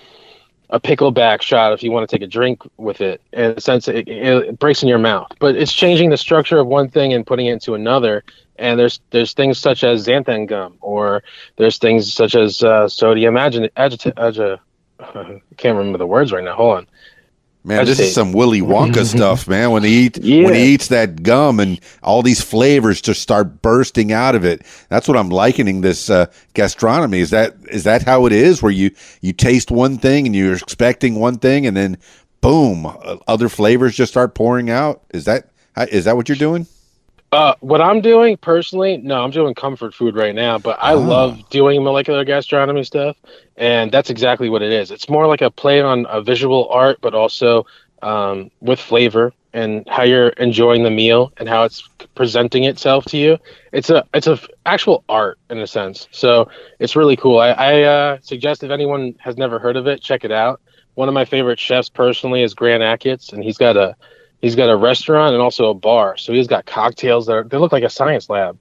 [0.71, 3.21] a pickleback shot if you want to take a drink with it.
[3.35, 6.67] In a sense, it, it, breaks in your mouth, but it's changing the structure of
[6.67, 8.25] one thing and putting it into another.
[8.59, 11.23] And there's there's things such as xanthan gum, or
[11.59, 14.61] there's things such as uh, sodium agit- agita- agita-
[15.01, 16.55] I can't remember the words right now.
[16.55, 16.87] Hold on.
[17.67, 19.73] Man, this is some Willy Wonka stuff, man.
[19.73, 20.45] When he eat yeah.
[20.45, 24.63] when he eats that gum and all these flavors just start bursting out of it.
[24.89, 27.19] That's what I'm likening this uh, gastronomy.
[27.19, 28.63] Is that is that how it is?
[28.63, 31.99] Where you you taste one thing and you're expecting one thing, and then
[32.41, 32.87] boom,
[33.27, 35.03] other flavors just start pouring out.
[35.13, 35.51] Is that
[35.91, 36.69] is that what you're doing?
[37.33, 41.01] Uh, what I'm doing personally, no, I'm doing comfort food right now, but I oh.
[41.01, 43.17] love doing molecular gastronomy stuff,
[43.57, 44.91] and that's exactly what it is.
[44.91, 47.67] It's more like a play on a visual art, but also
[48.03, 53.17] um, with flavor and how you're enjoying the meal and how it's presenting itself to
[53.17, 53.39] you.
[53.73, 56.49] It's a it's a actual art in a sense, so
[56.79, 57.39] it's really cool.
[57.39, 60.61] I, I uh, suggest if anyone has never heard of it, check it out.
[60.95, 63.97] One of my favorite chefs personally is Grant Achatz, and he's got a
[64.47, 66.17] he's got a restaurant and also a bar.
[66.17, 68.57] So he's got cocktails that are, they look like a science lab.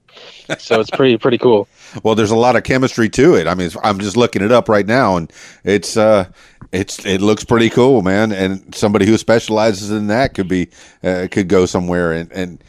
[0.58, 1.68] So it's pretty pretty cool.
[2.02, 3.46] well, there's a lot of chemistry to it.
[3.46, 5.32] I mean, I'm just looking it up right now, and
[5.62, 6.28] it's uh,
[6.72, 8.32] it's it looks pretty cool, man.
[8.32, 10.70] And somebody who specializes in that could be
[11.04, 12.64] uh, could go somewhere and and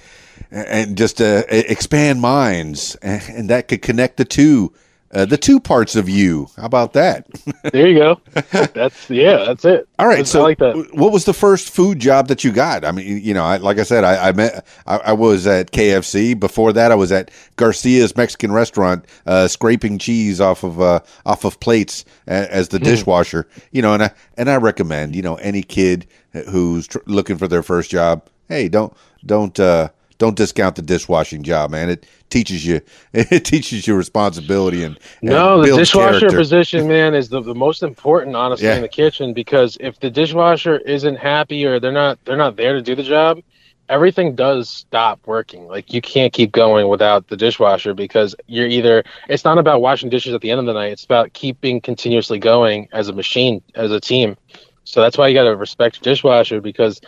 [0.52, 4.74] and just uh, expand minds, and that could connect the two
[5.12, 6.50] uh, the two parts of you.
[6.58, 7.28] How about that?
[7.72, 8.22] there you go.
[8.74, 9.88] That's yeah, that's it.
[10.00, 10.28] All right.
[10.28, 10.94] so, like that.
[10.94, 12.84] what was the first food job that you got?
[12.84, 15.72] I mean, you know, I, like I said, I, I met, I, I, was at
[15.72, 16.38] KFC.
[16.38, 21.46] Before that, I was at Garcia's Mexican restaurant, uh, scraping cheese off of uh, off
[21.46, 22.84] of plates as the hmm.
[22.84, 23.48] dishwasher.
[23.72, 26.08] You know, and I and I recommend, you know, any kid
[26.50, 28.94] who's tr- looking for their first job, hey, don't
[29.26, 31.90] don't uh, don't discount the dishwashing job, man.
[31.90, 32.82] It teaches you
[33.14, 36.38] it teaches you responsibility and, and No, the dishwasher character.
[36.38, 38.76] position, man, is the, the most important, honestly, Yeah.
[38.76, 42.74] in the kitchen because if the dishwasher isn't happy or they're not they're not there
[42.74, 43.42] to do the job,
[43.90, 45.68] everything does stop working.
[45.68, 50.10] Like you can't keep going without the dishwasher because you're either it's not about washing
[50.10, 53.62] dishes at the end of the night, it's about keeping continuously going as a machine,
[53.76, 54.36] as a team.
[54.84, 57.02] So that's why you gotta respect your dishwasher because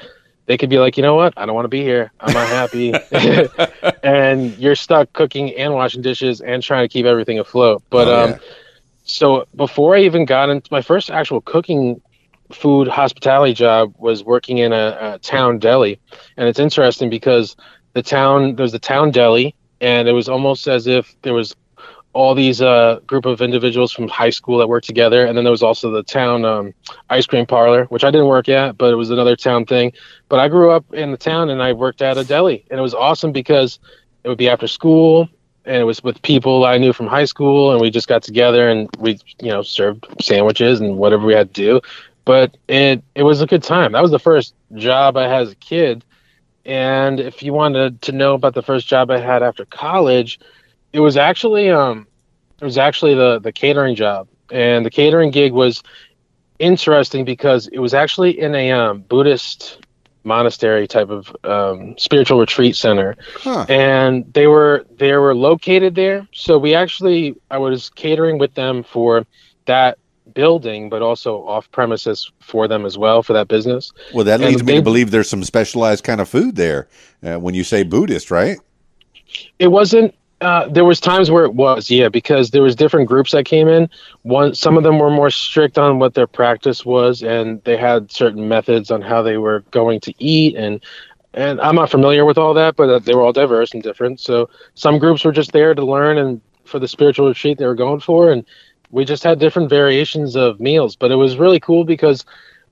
[0.50, 2.12] they could be like, you know what, I don't want to be here.
[2.20, 3.00] I'm not happy.
[4.04, 7.84] and you're stuck cooking and washing dishes and trying to keep everything afloat.
[7.92, 8.38] But Oh, um yeah.
[9.04, 12.02] so before I even got into my first actual cooking
[12.52, 16.00] food hospitality job was working in a, a town deli,
[16.38, 17.56] and it's interesting because
[17.94, 21.56] the town there's the town deli, and it was almost as if there was
[22.14, 25.52] all these uh, group of individuals from high school that worked together, and then there
[25.52, 26.74] was also the town um,
[27.10, 29.94] ice cream parlor, which I didn't work at, but it was another town thing.
[30.28, 32.84] But I grew up in the town, and I worked at a deli, and it
[32.84, 33.80] was awesome because
[34.24, 35.30] it would be after school
[35.66, 38.70] and it was with people I knew from high school, and we just got together
[38.70, 41.82] and we, you know, served sandwiches and whatever we had to do.
[42.26, 43.92] But it it was a good time.
[43.92, 46.04] That was the first job I had as a kid.
[46.66, 50.40] And if you wanted to know about the first job I had after college,
[50.94, 52.08] it was actually um
[52.62, 54.28] it was actually the the catering job.
[54.52, 55.84] And the catering gig was
[56.58, 59.80] interesting because it was actually in a um, Buddhist
[60.24, 63.66] monastery type of um, spiritual retreat center Huh.
[63.70, 68.84] and they were they were located there so we actually i was catering with them
[68.84, 69.26] for
[69.66, 69.98] that
[70.36, 74.52] building but also off premises for them as well for that business Well, that and
[74.66, 76.90] me they- to believe there's some specialized kind of food there
[77.24, 78.58] uh, when you say Buddhist, right?
[79.58, 83.32] it wasn't uh, there was times where it was yeah because there was different groups
[83.32, 83.90] that came in.
[84.24, 88.12] One some of them were more strict on what their practice was and they had
[88.12, 90.82] certain methods on how they were going to eat and
[91.34, 94.20] and i'm not familiar with all that but uh, they were all diverse and different.
[94.20, 97.76] So some groups were just there to learn and for the spiritual retreat they were
[97.76, 98.46] going for and
[98.92, 100.96] we just had different variations of meals.
[100.96, 102.26] But it was really cool because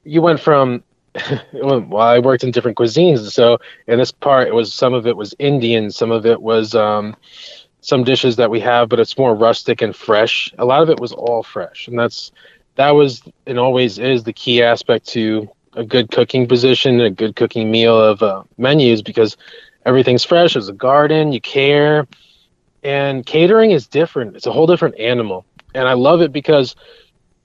[0.03, 0.83] you went from
[1.53, 3.57] well i worked in different cuisines so
[3.87, 7.15] in this part it was some of it was indian some of it was um
[7.81, 10.51] some dishes that we have but it's more rustic and fresh.
[10.57, 12.31] A lot of it was all fresh and that's
[12.75, 17.35] that was and always is the key aspect to a good cooking position a good
[17.35, 19.37] cooking meal of uh, menus because
[19.85, 20.53] everything's fresh.
[20.53, 22.07] There's a garden you care
[22.83, 24.35] and catering is different.
[24.35, 25.45] It's a whole different animal.
[25.73, 26.75] And i love it because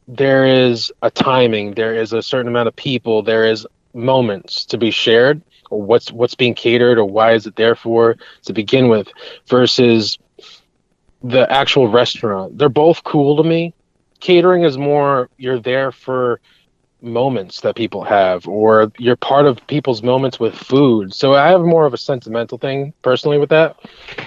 [0.09, 4.79] there is a timing there is a certain amount of people there is moments to
[4.79, 8.89] be shared or what's what's being catered or why is it there for to begin
[8.89, 9.09] with
[9.47, 10.19] versus
[11.23, 12.59] the actual restaurant.
[12.59, 13.75] They're both cool to me.
[14.21, 16.41] Catering is more you're there for
[17.01, 21.13] moments that people have or you're part of people's moments with food.
[21.13, 23.77] So i have more of a sentimental thing personally with that.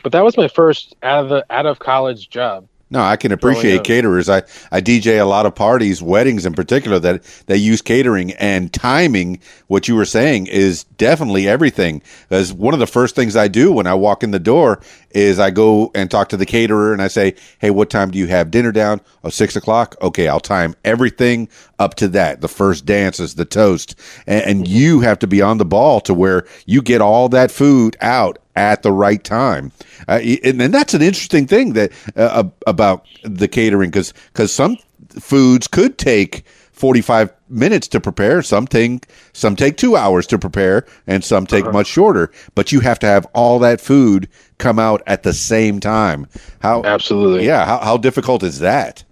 [0.03, 3.31] But that was my first out of the out of college job No, I can
[3.31, 4.29] appreciate caterers.
[4.29, 8.71] I, I DJ a lot of parties, weddings in particular, that they use catering and
[8.71, 9.39] timing.
[9.65, 12.03] What you were saying is definitely everything.
[12.29, 14.81] As one of the first things I do when I walk in the door
[15.15, 18.19] is I go and talk to the caterer and I say, "Hey, what time do
[18.19, 19.01] you have dinner down?
[19.23, 19.95] Oh, six o'clock.
[20.01, 21.49] Okay, I'll time everything
[21.79, 22.41] up to that.
[22.41, 23.95] The first dance is the toast,
[24.27, 27.49] and, and you have to be on the ball to where you get all that
[27.51, 29.71] food out at the right time.
[30.07, 34.77] Uh, and, and that's an interesting thing that uh, about the catering because because some
[35.19, 40.85] foods could take 45 minutes to prepare some take some take 2 hours to prepare
[41.07, 44.27] and some take much shorter but you have to have all that food
[44.57, 46.27] come out at the same time.
[46.59, 47.45] How absolutely.
[47.45, 49.03] yeah how, how difficult is that?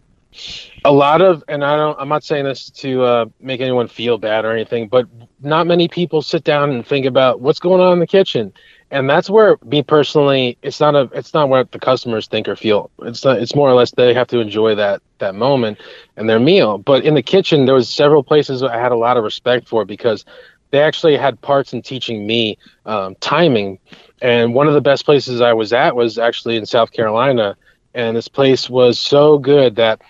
[0.85, 4.17] A lot of and i don't i'm not saying this to uh, make anyone feel
[4.17, 5.07] bad or anything but
[5.43, 8.53] not many people sit down and think about what's going on in the kitchen.
[8.91, 12.55] And that's where me personally it's not a it's not what the customers think or
[12.55, 12.91] feel.
[13.01, 15.79] It's not, it's more or less they have to enjoy that that moment
[16.15, 16.77] and their meal.
[16.77, 19.83] But in the kitchen there was several places i had a lot of respect for
[19.83, 20.25] because
[20.73, 23.79] they actually had parts in teaching me um, timing
[24.21, 27.55] and one of the best places i was at was actually in south carolina
[27.93, 30.01] and this place was so good that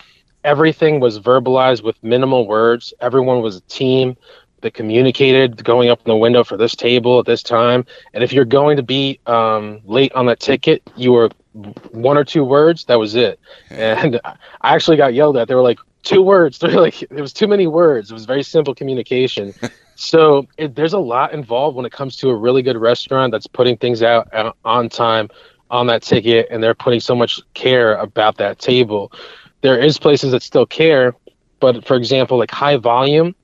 [0.44, 2.94] everything was verbalized with minimal words.
[3.00, 4.18] Everyone was a team
[4.62, 7.86] that communicated going up in the window for this table at this time.
[8.14, 11.30] And if you're going to be um, late on that ticket, you were
[11.92, 12.86] one or two words.
[12.86, 13.40] That was it.
[13.70, 15.48] And I actually got yelled at.
[15.48, 16.60] They were like two words.
[16.60, 18.10] They're like it was too many words.
[18.10, 19.54] It was very simple communication.
[19.96, 23.48] so it, there's a lot involved when it comes to a really good restaurant that's
[23.48, 25.30] putting things out uh, on time
[25.70, 29.12] on that ticket and they're putting so much care about that table.
[29.62, 31.16] There is places that still care
[31.60, 33.36] but for example like high volume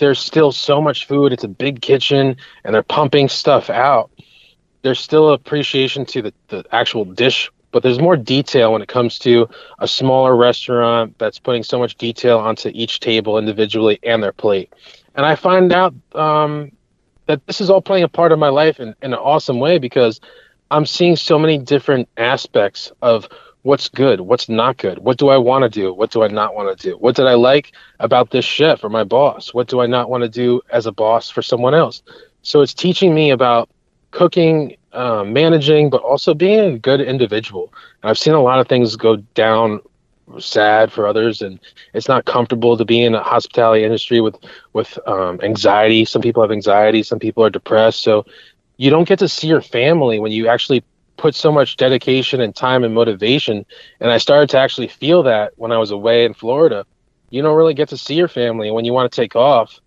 [0.00, 1.32] there's still so much food.
[1.32, 4.10] It's a big kitchen and they're pumping stuff out.
[4.82, 9.18] There's still appreciation to the, the actual dish, but there's more detail when it comes
[9.20, 9.46] to
[9.78, 14.72] a smaller restaurant that's putting so much detail onto each table individually and their plate.
[15.14, 16.72] And I find out um,
[17.26, 19.78] that this is all playing a part of my life in, in an awesome way
[19.78, 20.20] because
[20.70, 23.28] I'm seeing so many different aspects of
[23.62, 26.54] what's good, what's not good, what do I want to do, what do I not
[26.54, 29.80] want to do, what did I like about this chef or my boss, what do
[29.80, 32.02] I not want to do as a boss for someone else.
[32.42, 33.68] So it's teaching me about
[34.12, 37.72] cooking, uh, managing, but also being a good individual.
[38.02, 39.80] And I've seen a lot of things go down
[40.38, 41.58] sad for others and
[41.94, 44.36] it's not comfortable to be in a hospitality industry with
[44.72, 46.04] with um, anxiety.
[46.04, 48.02] Some people have anxiety some people are depressed.
[48.02, 48.26] So
[48.76, 50.84] you don't get to see your family when you actually
[51.16, 53.66] put so much dedication and time and motivation.
[54.00, 56.86] And i started to actually feel that when i was away in florida.
[57.30, 59.80] You don't really get to see your family and when you want to take off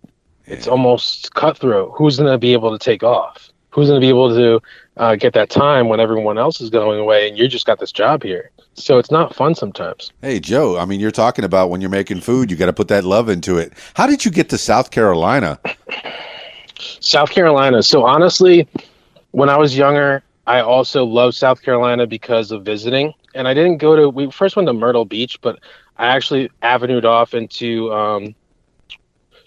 [0.46, 1.92] it's almost cutthroat.
[1.96, 4.62] Who's going to be able to take off who's going to be able to
[4.96, 7.90] uh, get that time when everyone else is going away and you just got this
[7.92, 11.80] job here so it's not fun sometimes Hey, Joe, I mean, you're talking about when
[11.80, 13.72] you're making food, you got to put that love into it.
[13.94, 15.58] How did you get to South Carolina?
[16.78, 17.82] South Carolina.
[17.82, 18.66] So honestly,
[19.32, 23.12] when I was younger, I also loved South Carolina because of visiting.
[23.34, 24.08] And I didn't go to.
[24.08, 25.58] We first went to Myrtle Beach, but
[25.98, 28.34] I actually avenued off into um,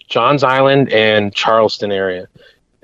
[0.08, 2.28] Johns Island and Charleston area.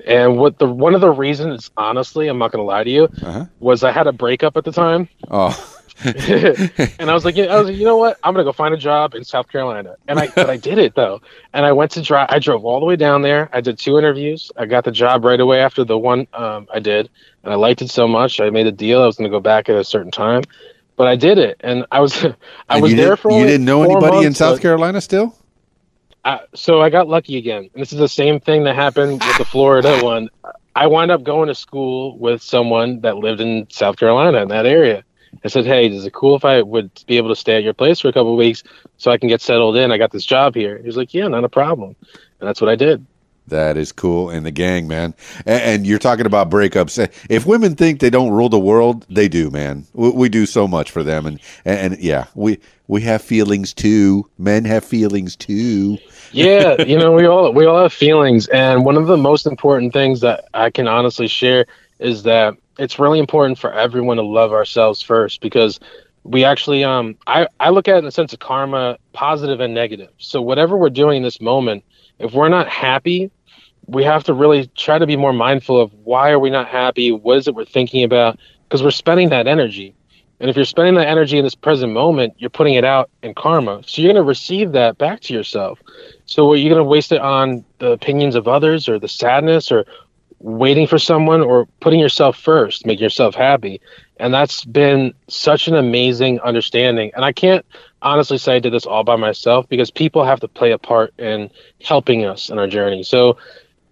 [0.05, 3.03] And what the one of the reasons, honestly, I'm not going to lie to you,
[3.23, 3.45] Uh-huh.
[3.59, 5.09] was I had a breakup at the time.
[5.31, 5.51] Oh,
[6.03, 8.17] and I was like, I was like, you know what?
[8.21, 10.93] I'm gonna go find a job in South Carolina, and I, but I did it
[10.93, 11.21] though.
[11.53, 12.27] And I went to drive.
[12.29, 13.49] I drove all the way down there.
[13.53, 14.51] I did two interviews.
[14.57, 17.09] I got the job right away after the one um, I did,
[17.43, 18.41] and I liked it so much.
[18.41, 19.01] I made a deal.
[19.01, 20.43] I was gonna go back at a certain time,
[20.97, 22.35] but I did it, and I was, I
[22.69, 23.31] and was you there for.
[23.31, 25.33] you didn't know anybody in South Carolina still?
[26.53, 27.69] So I got lucky again.
[27.73, 30.29] And this is the same thing that happened with the Florida one.
[30.75, 34.65] I wound up going to school with someone that lived in South Carolina in that
[34.65, 35.03] area.
[35.43, 37.73] I said, "Hey, is it cool if I would be able to stay at your
[37.73, 38.63] place for a couple weeks
[38.97, 39.91] so I can get settled in?
[39.91, 41.95] I got this job here." He was like, "Yeah, not a problem,"
[42.39, 43.05] and that's what I did.
[43.47, 44.29] That is cool.
[44.29, 45.13] And the gang, man.
[45.45, 47.09] And, and you're talking about breakups.
[47.29, 49.85] If women think they don't rule the world, they do, man.
[49.93, 51.25] We, we do so much for them.
[51.25, 54.29] And, and, and yeah, we, we have feelings too.
[54.37, 55.97] Men have feelings too.
[56.31, 59.93] yeah, you know, we all we all have feelings, and one of the most important
[59.93, 61.65] things that I can honestly share
[61.99, 65.79] is that it's really important for everyone to love ourselves first because
[66.23, 69.73] we actually um I I look at it in the sense of karma, positive and
[69.73, 70.09] negative.
[70.17, 71.83] So whatever we're doing in this moment,
[72.19, 73.31] if we're not happy,
[73.87, 77.11] we have to really try to be more mindful of why are we not happy?
[77.11, 78.39] What is it we're thinking about?
[78.63, 79.95] Because we're spending that energy.
[80.39, 83.33] And if you're spending that energy in this present moment, you're putting it out in
[83.33, 83.81] karma.
[83.85, 85.79] So you're going to receive that back to yourself.
[86.25, 89.71] So are you going to waste it on the opinions of others or the sadness
[89.71, 89.85] or
[90.39, 93.79] waiting for someone or putting yourself first, making yourself happy?
[94.17, 97.11] And that's been such an amazing understanding.
[97.15, 97.65] And I can't
[98.01, 101.13] honestly say I did this all by myself because people have to play a part
[101.17, 101.49] in
[101.81, 103.03] helping us in our journey.
[103.03, 103.37] So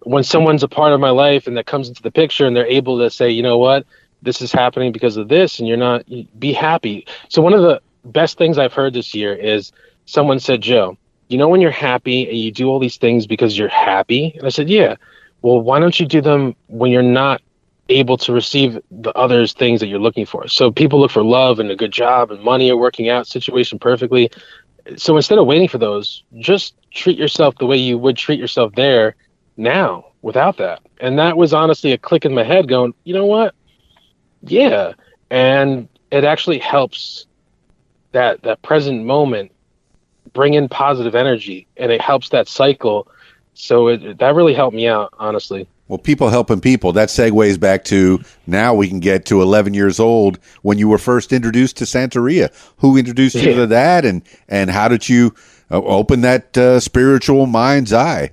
[0.04, 2.66] when someone's a part of my life and that comes into the picture and they're
[2.66, 3.86] able to say, you know what,
[4.22, 6.04] this is happening because of this, and you're not,
[6.38, 7.06] be happy.
[7.28, 9.72] So one of the best things I've heard this year is
[10.06, 10.96] someone said, Joe,
[11.28, 14.34] you know when you're happy and you do all these things because you're happy?
[14.36, 14.96] And I said, yeah.
[15.42, 17.42] Well, why don't you do them when you're not
[17.90, 20.48] able to receive the others things that you're looking for?
[20.48, 23.78] So people look for love and a good job and money or working out situation
[23.78, 24.30] perfectly.
[24.96, 28.74] So instead of waiting for those, just treat yourself the way you would treat yourself
[28.74, 29.16] there
[29.56, 30.80] now without that.
[31.00, 33.54] And that was honestly a click in my head going, you know what?
[34.42, 34.92] Yeah.
[35.30, 37.26] And it actually helps
[38.12, 39.50] that that present moment
[40.32, 43.08] bring in positive energy and it helps that cycle.
[43.54, 45.68] So it, that really helped me out, honestly.
[45.88, 46.92] Well, people helping people.
[46.92, 50.98] That segues back to now we can get to 11 years old when you were
[50.98, 52.50] first introduced to Santeria.
[52.78, 55.34] Who introduced you to that, and and how did you
[55.70, 58.30] uh, open that uh, spiritual mind's eye?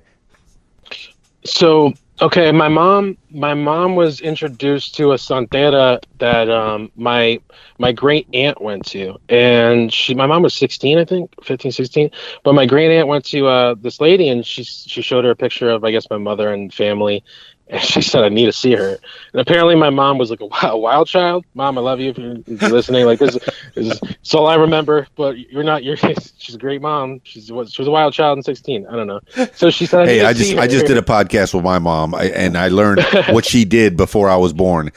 [1.44, 7.40] So okay, my mom my mom was introduced to a santera that um my
[7.78, 9.18] my great aunt went to.
[9.28, 12.10] And she my mom was 16 I think 15 16
[12.44, 15.36] but my great aunt went to uh this lady and she she showed her a
[15.36, 17.24] picture of I guess my mother and family
[17.68, 18.98] and she said I need to see her.
[19.32, 21.44] And apparently my mom was like a wild, wild child.
[21.54, 22.10] Mom I love you.
[22.10, 23.42] If you're listening like this is,
[23.74, 25.96] this is all I remember but you're not you're
[26.38, 27.20] she's a great mom.
[27.24, 29.20] She's she was a wild child in 16 I don't know.
[29.54, 32.24] So she said Hey, I just I just did a podcast with my mom, I,
[32.24, 34.90] and I learned what she did before I was born.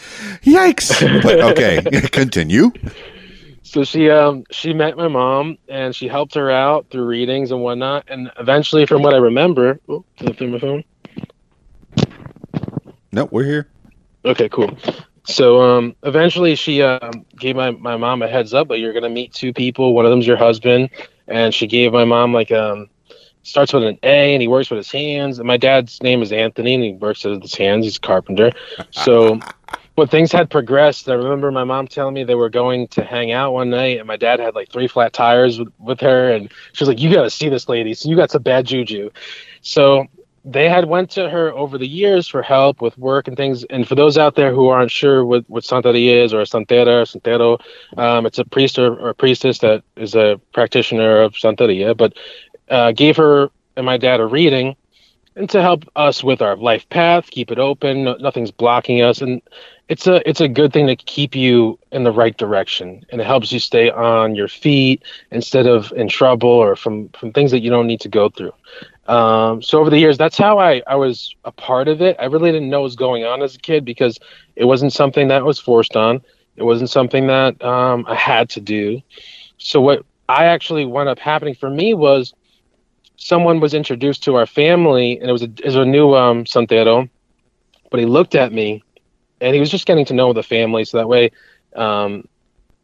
[0.43, 1.23] Yikes!
[1.23, 2.71] But okay, continue.
[3.63, 7.61] so she um she met my mom and she helped her out through readings and
[7.61, 8.05] whatnot.
[8.07, 10.83] And eventually from what i remember oh, did I my phone
[13.15, 13.69] No, we're here.
[14.25, 14.77] okay cool
[15.23, 19.09] So um, eventually, she um, gave my, my mom a heads up, but you're gonna
[19.09, 19.95] meet two people.
[19.95, 20.89] One of them's your husband,
[21.27, 22.89] and she gave my mom like um
[23.43, 25.39] starts with an A, and he works with his hands.
[25.39, 27.85] And my dad's name is Anthony, and he works with his hands.
[27.85, 28.51] He's a carpenter.
[28.91, 29.39] So.
[29.97, 31.07] But things had progressed.
[31.07, 34.05] I remember my mom telling me they were going to hang out one night, and
[34.05, 37.13] my dad had like three flat tires with, with her, and she was like, "You
[37.13, 37.93] got to see this lady.
[37.93, 39.09] So you got some bad juju."
[39.61, 40.07] So
[40.45, 43.63] they had went to her over the years for help with work and things.
[43.65, 47.59] And for those out there who aren't sure what, what Santeria is or Santera, Santero,
[47.97, 52.13] um, it's a priest or, or, a priestess that is a practitioner of Santeria, but
[52.69, 54.75] uh, gave her and my dad a reading
[55.35, 59.21] and to help us with our life path, keep it open, no, nothing's blocking us.
[59.21, 59.41] And
[59.89, 63.27] it's a it's a good thing to keep you in the right direction and it
[63.27, 67.59] helps you stay on your feet instead of in trouble or from from things that
[67.59, 68.53] you don't need to go through
[69.07, 72.15] um, so over the years, that's how I, I was a part of it.
[72.19, 74.17] I really didn't know what was going on as a kid because
[74.55, 76.21] it wasn't something that was forced on.
[76.55, 79.01] It wasn't something that um, I had to do.
[79.57, 82.33] So what I actually wound up happening for me was
[83.17, 86.45] someone was introduced to our family, and it was a, it was a new um,
[86.45, 87.09] santero,
[87.91, 88.83] but he looked at me,
[89.41, 91.31] and he was just getting to know the family, so that way,
[91.75, 92.27] um,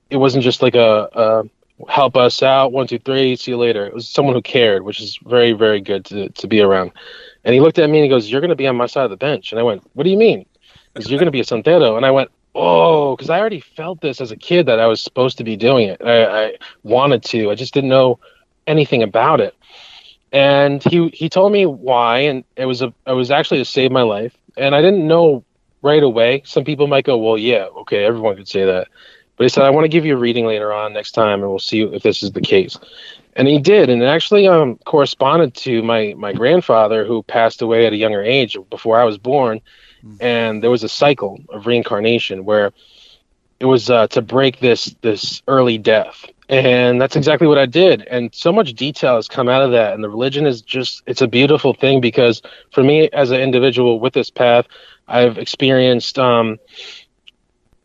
[0.10, 1.44] it wasn't just like a, a
[1.90, 2.72] help us out.
[2.72, 3.36] One, two, three.
[3.36, 3.86] See you later.
[3.86, 6.92] It was someone who cared, which is very, very good to, to be around.
[7.44, 9.04] And he looked at me and he goes, "You're going to be on my side
[9.04, 10.46] of the bench." And I went, "What do you mean?"
[10.94, 11.98] Because you're going to be a santero.
[11.98, 15.02] And I went, "Oh," because I already felt this as a kid that I was
[15.02, 16.02] supposed to be doing it.
[16.04, 17.50] I, I wanted to.
[17.50, 18.20] I just didn't know
[18.68, 19.56] anything about it.
[20.32, 23.92] And he he told me why, and it was a it was actually to save
[23.92, 24.36] my life.
[24.58, 25.44] And I didn't know
[25.82, 26.44] right away.
[26.46, 28.88] Some people might go, "Well, yeah, okay, everyone could say that."
[29.42, 31.50] But he said, I want to give you a reading later on next time, and
[31.50, 32.78] we'll see if this is the case.
[33.36, 37.88] And he did, and it actually um, corresponded to my my grandfather who passed away
[37.88, 39.62] at a younger age before I was born.
[40.20, 42.72] And there was a cycle of reincarnation where
[43.60, 48.04] it was uh, to break this this early death, and that's exactly what I did.
[48.04, 51.24] And so much detail has come out of that, and the religion is just it's
[51.24, 54.68] a beautiful thing because for me as an individual with this path,
[55.08, 56.60] I've experienced um,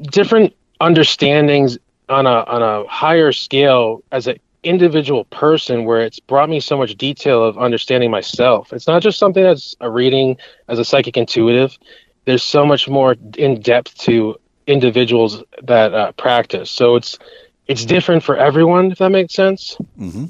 [0.03, 6.49] different understandings on a on a higher scale as an individual person where it's brought
[6.49, 8.73] me so much detail of understanding myself.
[8.73, 10.37] It's not just something that's a reading
[10.69, 11.79] as a psychic intuitive.
[12.25, 16.71] There's so much more in depth to individuals that uh, practice.
[16.71, 17.19] So it's
[17.67, 19.77] it's different for everyone, if that makes sense.
[19.99, 20.27] Mm-hmm.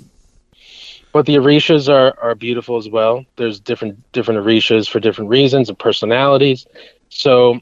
[1.12, 3.24] But the orishas are are beautiful as well.
[3.36, 6.66] There's different different orishas for different reasons and personalities.
[7.08, 7.60] So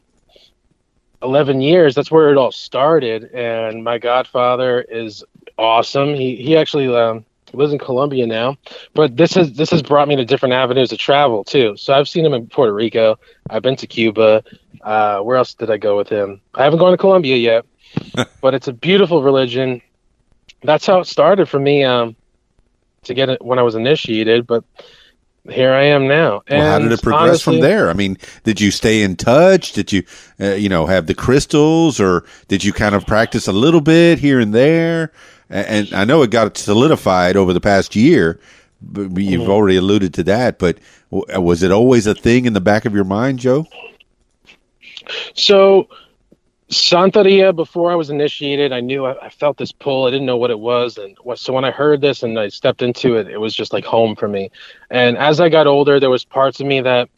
[1.25, 5.25] 11 years that's where it all started and my godfather is
[5.59, 6.15] awesome.
[6.15, 8.57] He he actually um, lives in Colombia now
[8.93, 11.77] but this has this has brought me to different avenues of travel too.
[11.77, 13.19] So I've seen him in Puerto Rico
[13.49, 14.45] I've been to Cuba
[14.83, 16.41] uh, where else did I go with him?
[16.55, 17.65] I haven't gone to Colombia yet
[18.43, 19.81] but it's a beautiful religion.
[20.63, 22.17] That's how it started for me um,
[23.05, 24.63] to get it when I was initiated but
[25.51, 26.43] here I am now.
[26.47, 27.91] And well, how did it progress honestly, from there?
[27.91, 29.73] I mean, did you stay in touch?
[29.73, 30.03] Did you,
[30.41, 34.19] uh, you know, have the crystals, or did you kind of practice a little bit
[34.19, 35.13] here and there?
[35.51, 38.41] And, I know it got solidified over the past year.
[38.83, 39.51] But you've mm-hmm.
[39.51, 40.79] already alluded to that, but
[41.11, 43.67] was it always a thing in the back of your mind, Joe?
[45.35, 45.89] So
[46.71, 50.07] Santeria, before I was initiated, I knew I, I, felt this pull.
[50.07, 50.97] I didn't know what it was.
[50.97, 53.85] And so when I heard this and I stepped into it, it was just like
[53.85, 54.51] home for me.
[54.91, 57.11] And as I got older, there was parts of me that,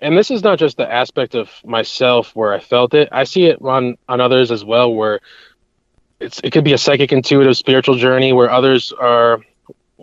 [0.00, 3.08] and this is not just the aspect of myself where I felt it.
[3.12, 5.20] I see it on, on others as well, where
[6.18, 9.40] it's, it could be a psychic, intuitive, spiritual journey where others are,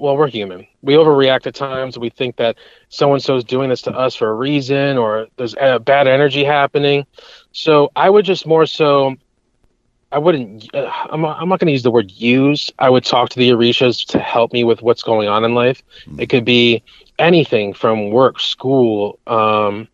[0.02, 0.66] well, we're human.
[0.82, 1.98] We overreact at times.
[1.98, 2.58] We think that
[2.90, 6.08] so and so is doing this to us for a reason, or there's a bad
[6.08, 7.06] energy happening.
[7.52, 9.16] So I would just more so,
[10.12, 12.72] I wouldn't, uh, I'm, I'm not going to use the word use.
[12.80, 15.84] I would talk to the Orishas to help me with what's going on in life.
[16.08, 16.20] Mm-hmm.
[16.20, 16.82] It could be
[17.20, 19.88] anything from work, school, um,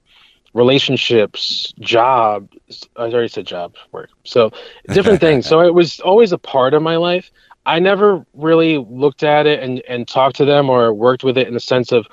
[0.54, 2.48] relationships, job.
[2.96, 4.10] I already said job, work.
[4.24, 4.52] So
[4.94, 5.46] different things.
[5.46, 7.30] So it was always a part of my life.
[7.68, 11.48] I never really looked at it and, and talked to them or worked with it
[11.48, 12.08] in the sense of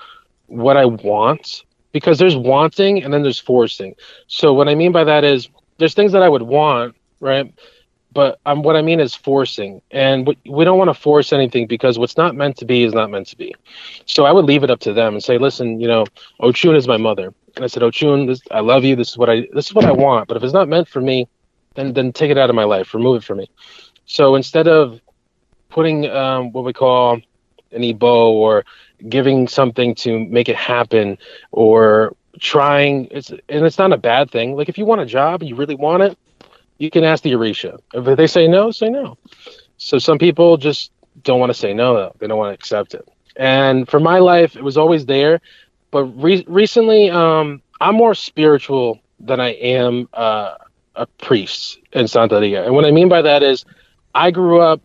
[0.46, 3.94] what I want because there's wanting and then there's forcing.
[4.26, 5.48] So what I mean by that is
[5.78, 7.54] there's things that I would want, right?
[8.12, 11.98] But um, what I mean is forcing, and we don't want to force anything because
[11.98, 13.54] what's not meant to be is not meant to be.
[14.06, 16.04] So I would leave it up to them and say, listen, you know,
[16.40, 18.94] Ochun is my mother, and I said, Ochun, this, I love you.
[18.94, 20.28] This is what I this is what I want.
[20.28, 21.26] But if it's not meant for me,
[21.74, 23.50] then then take it out of my life, remove it from me.
[24.06, 25.00] So instead of
[25.74, 27.20] putting um, what we call
[27.72, 28.64] an ebo or
[29.08, 31.18] giving something to make it happen
[31.52, 35.40] or trying it's and it's not a bad thing like if you want a job
[35.42, 36.16] and you really want it
[36.78, 37.78] you can ask the Orisha.
[37.92, 39.18] If they say no, say no.
[39.76, 40.90] So some people just
[41.22, 42.16] don't want to say no, though.
[42.18, 43.08] They don't want to accept it.
[43.36, 45.40] And for my life, it was always there.
[45.90, 50.56] But re- recently, um, I'm more spiritual than I am uh,
[50.96, 52.64] a priest in Santa Santeria.
[52.64, 53.64] And what I mean by that is,
[54.14, 54.80] I grew up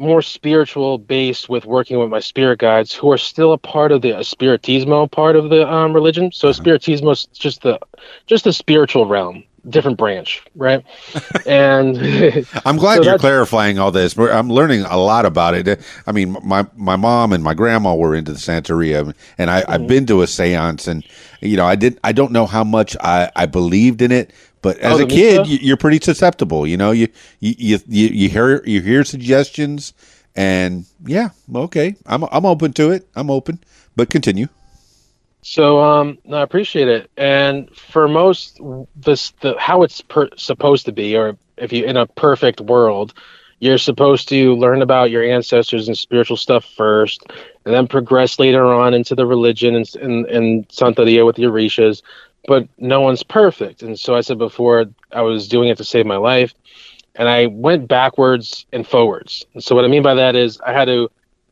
[0.00, 4.02] more spiritual based with working with my spirit guides who are still a part of
[4.02, 7.78] the spiritismo part of the um, religion so spiritismo is just the
[8.26, 10.84] just the spiritual realm different branch right
[11.46, 11.98] and
[12.64, 14.16] I'm glad So you're clarifying all this.
[14.18, 15.80] I'm learning a lot about it.
[16.06, 19.72] I mean, my my mom and my grandma were into the Santeria, and I, Mm-hmm.
[19.72, 21.04] I've been to a séance, and
[21.40, 21.98] you know, I did.
[22.04, 24.32] I don't know how much I, I believed in it,
[24.62, 26.66] but as Oh, a kid, you're pretty susceptible.
[26.66, 27.08] You know, you
[27.40, 29.92] you, you you hear you hear suggestions,
[30.36, 33.08] and yeah, okay, I'm I'm open to it.
[33.14, 33.60] I'm open,
[33.96, 34.48] but continue.
[35.42, 37.10] So um, no, I appreciate it.
[37.16, 38.60] And for most,
[38.94, 43.14] this the how it's per, supposed to be, or if you in a perfect world,
[43.60, 47.22] you're supposed to learn about your ancestors and spiritual stuff first,
[47.64, 52.02] and then progress later on into the religion and and, and Santeria with the Orishas.
[52.46, 56.06] But no one's perfect, and so I said before, I was doing it to save
[56.06, 56.54] my life,
[57.14, 59.44] and I went backwards and forwards.
[59.54, 61.10] And so what I mean by that is I had to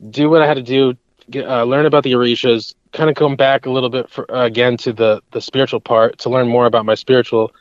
[0.09, 0.95] do what I had to do,
[1.29, 4.45] get, uh, learn about the Orishas, kind of come back a little bit for, uh,
[4.45, 7.53] again to the the spiritual part to learn more about my spiritual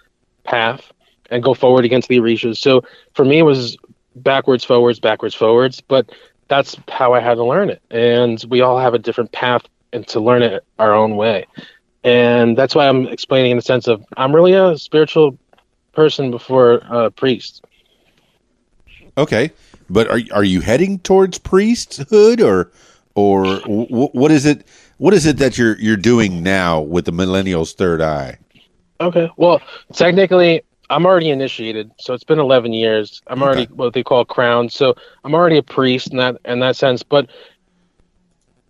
[0.45, 0.91] path
[1.31, 2.57] and go forward against the Orishas.
[2.57, 3.76] So for me, it was
[4.16, 5.83] backwards, forwards, backwards, forwards.
[5.83, 6.11] But
[6.49, 10.07] that's how I had to learn it, and we all have a different path and
[10.09, 11.47] to learn it our own way.
[12.05, 15.38] And that's why I'm explaining in the sense of I'm really a spiritual
[15.92, 17.64] person before a priest.
[19.16, 19.53] Okay,
[19.90, 22.70] but are are you heading towards priesthood or
[23.14, 24.66] or w- what is it?
[24.99, 28.38] What is it that you're you're doing now with the millennials' third eye?
[29.01, 29.30] Okay.
[29.36, 33.22] Well, technically, I'm already initiated, so it's been 11 years.
[33.26, 33.72] I'm already Okay.
[33.72, 34.94] what they call crowned, so
[35.24, 37.03] I'm already a priest in that in that sense.
[37.03, 37.30] But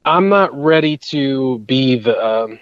[0.05, 2.19] I'm not ready to be the.
[2.25, 2.59] Um,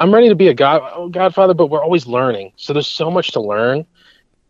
[0.00, 2.52] I'm ready to be a god godfather, but we're always learning.
[2.56, 3.86] So there's so much to learn.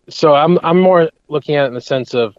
[0.09, 2.37] So I'm I'm more looking at it in the sense of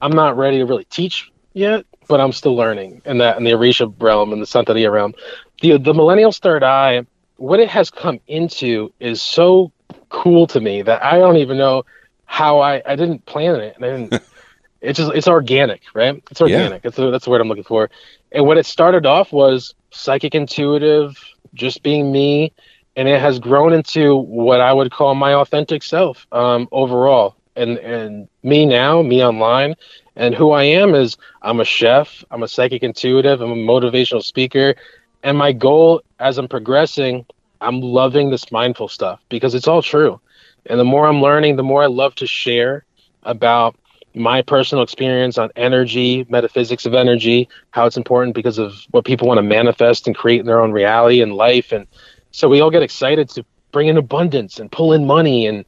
[0.00, 3.52] I'm not ready to really teach yet, but I'm still learning in that in the
[3.52, 5.14] Orisha realm and the Santeria realm.
[5.62, 9.70] The the millennial's third eye, what it has come into is so
[10.08, 11.84] cool to me that I don't even know
[12.24, 14.22] how I I didn't plan it and I didn't.
[14.80, 16.20] it's just it's organic, right?
[16.32, 16.82] It's organic.
[16.82, 17.90] That's the, that's the word I'm looking for.
[18.32, 21.16] And what it started off was psychic intuitive,
[21.54, 22.52] just being me,
[22.96, 27.36] and it has grown into what I would call my authentic self um, overall.
[27.56, 29.74] And and me now, me online,
[30.16, 34.22] and who I am is I'm a chef, I'm a psychic intuitive, I'm a motivational
[34.22, 34.74] speaker,
[35.22, 37.26] and my goal as I'm progressing,
[37.60, 40.20] I'm loving this mindful stuff because it's all true.
[40.66, 42.84] And the more I'm learning, the more I love to share
[43.22, 43.76] about
[44.14, 49.28] my personal experience on energy, metaphysics of energy, how it's important because of what people
[49.28, 51.72] want to manifest and create in their own reality and life.
[51.72, 51.86] And
[52.30, 55.46] so we all get excited to bring in abundance and pull in money.
[55.46, 55.64] And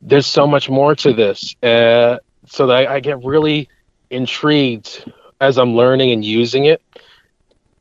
[0.00, 1.54] there's so much more to this.
[1.62, 3.68] Uh, so that I, I get really
[4.10, 5.10] intrigued
[5.40, 6.82] as I'm learning and using it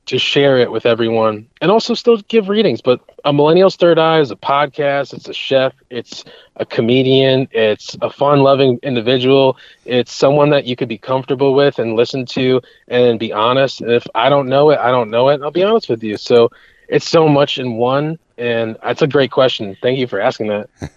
[0.08, 2.82] to share it with everyone and also still give readings.
[2.82, 6.24] But a Millennial's Third Eye is a podcast, it's a chef, it's
[6.56, 11.80] a comedian, it's a fun loving individual, it's someone that you could be comfortable with
[11.80, 13.82] and listen to and be honest.
[13.82, 15.42] And if I don't know it, I don't know it.
[15.42, 16.18] I'll be honest with you.
[16.18, 16.52] So
[16.88, 18.18] it's so much in one.
[18.38, 19.76] And that's a great question.
[19.82, 20.70] Thank you for asking that.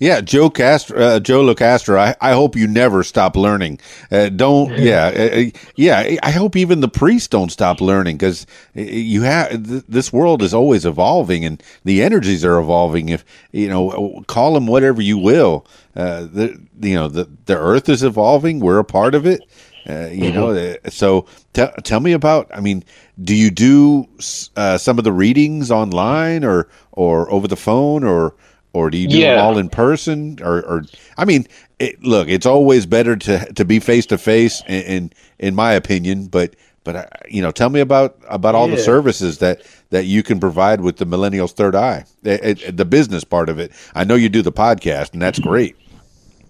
[0.00, 1.98] Yeah, Joe Castro, uh, Joe LaCastro.
[1.98, 3.80] I, I hope you never stop learning.
[4.10, 6.16] Uh, don't, yeah, uh, uh, yeah.
[6.22, 10.54] I hope even the priests don't stop learning because you have th- this world is
[10.54, 13.08] always evolving and the energies are evolving.
[13.08, 15.66] If you know, call them whatever you will.
[15.96, 18.60] Uh, the you know the the Earth is evolving.
[18.60, 19.40] We're a part of it.
[19.88, 22.50] Uh, you know, uh, so tell tell me about.
[22.52, 22.84] I mean,
[23.22, 24.08] do you do
[24.56, 28.34] uh, some of the readings online or or over the phone or?
[28.74, 29.36] Or do you do Yeah.
[29.36, 30.84] them all in person or, or
[31.16, 31.46] i mean
[31.78, 36.26] it, look it's always better to to be face to face in in- my opinion
[36.26, 36.54] but
[36.84, 40.38] but uh, you know tell me about about all the services that that you can
[40.38, 44.14] provide with the millennials third eye It- it- the business part of it i know
[44.16, 45.74] you do the podcast and that's great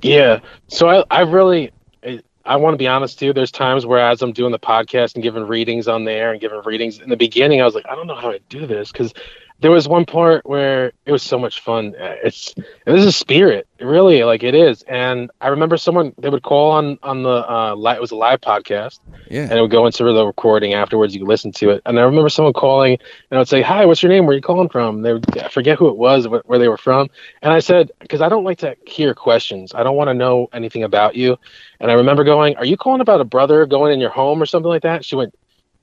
[0.03, 0.41] Yeah.
[0.69, 1.71] So I, I really,
[2.05, 3.33] I, I want to be honest too.
[3.33, 6.61] There's times where as I'm doing the podcast and giving readings on there and giving
[6.63, 9.15] readings in the beginning, I was like, I don't know how to do this because
[9.61, 11.95] there was one part where it was so much fun.
[11.99, 14.83] Uh, It's this is spirit, really, like it is.
[14.83, 18.17] And I remember someone they would call on on the uh, li- it was a
[18.17, 18.99] live podcast,
[19.31, 19.43] Yeah.
[19.43, 21.15] and it would go into the recording afterwards.
[21.15, 22.99] You could listen to it, and I remember someone calling,
[23.31, 24.27] and I would say, "Hi, what's your name?
[24.27, 26.69] Where are you calling from?" They would, I forget who it was, wh- where they
[26.69, 27.09] were from,
[27.41, 29.73] and I said, "Because I don't like to hear questions.
[29.75, 31.39] I don't want to know anything about you."
[31.81, 34.47] And I remember going, "Are you calling about a brother going in your home or
[34.47, 35.35] something like that?" She went,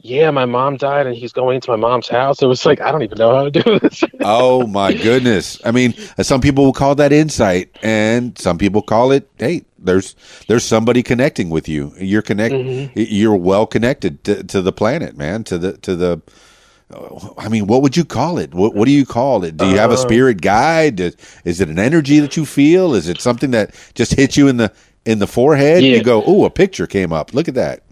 [0.01, 2.91] "Yeah, my mom died, and he's going into my mom's house." It was like I
[2.91, 4.03] don't even know how to do this.
[4.19, 5.59] Oh my goodness!
[5.63, 9.63] I mean, uh, some people will call that insight, and some people call it, "Hey,
[9.79, 10.15] there's
[10.47, 11.93] there's somebody connecting with you.
[11.97, 12.53] You're connect.
[12.95, 15.43] You're well connected to, to the planet, man.
[15.45, 16.21] To the to the.
[17.37, 18.53] I mean, what would you call it?
[18.53, 19.55] What what do you call it?
[19.55, 20.99] Do you have a spirit guide?
[20.99, 22.95] Is, is it an energy that you feel?
[22.95, 24.73] Is it something that just hits you in the
[25.05, 25.83] in the forehead?
[25.83, 25.95] Yeah.
[25.95, 27.33] You go, "Oh, a picture came up.
[27.33, 27.83] Look at that."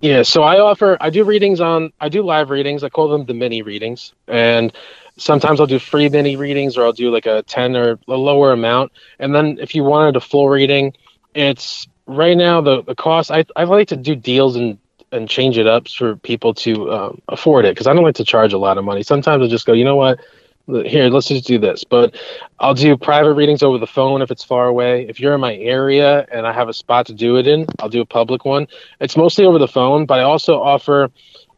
[0.00, 2.84] Yeah, so I offer I do readings on I do live readings.
[2.84, 4.12] I call them the mini readings.
[4.28, 4.72] And
[5.16, 8.52] sometimes I'll do free mini readings or I'll do like a 10 or a lower
[8.52, 8.92] amount.
[9.18, 10.94] And then if you wanted a full reading,
[11.34, 14.78] it's right now the the cost I I like to do deals and
[15.10, 18.24] and change it up for people to um, afford it because I don't like to
[18.24, 19.02] charge a lot of money.
[19.02, 20.20] Sometimes I just go, you know what?
[20.68, 21.82] Here, let's just do this.
[21.82, 22.14] But
[22.60, 25.06] I'll do private readings over the phone if it's far away.
[25.08, 27.88] If you're in my area and I have a spot to do it in, I'll
[27.88, 28.68] do a public one.
[29.00, 31.10] It's mostly over the phone, but I also offer.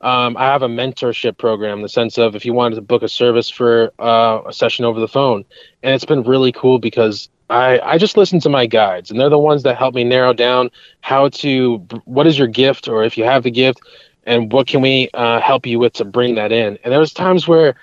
[0.02, 3.02] Um, I have a mentorship program in the sense of if you wanted to book
[3.02, 5.44] a service for uh, a session over the phone,
[5.82, 9.28] and it's been really cool because I I just listen to my guides, and they're
[9.28, 10.70] the ones that help me narrow down
[11.02, 13.80] how to what is your gift, or if you have the gift,
[14.24, 16.78] and what can we uh, help you with to bring that in.
[16.82, 17.74] And there was times where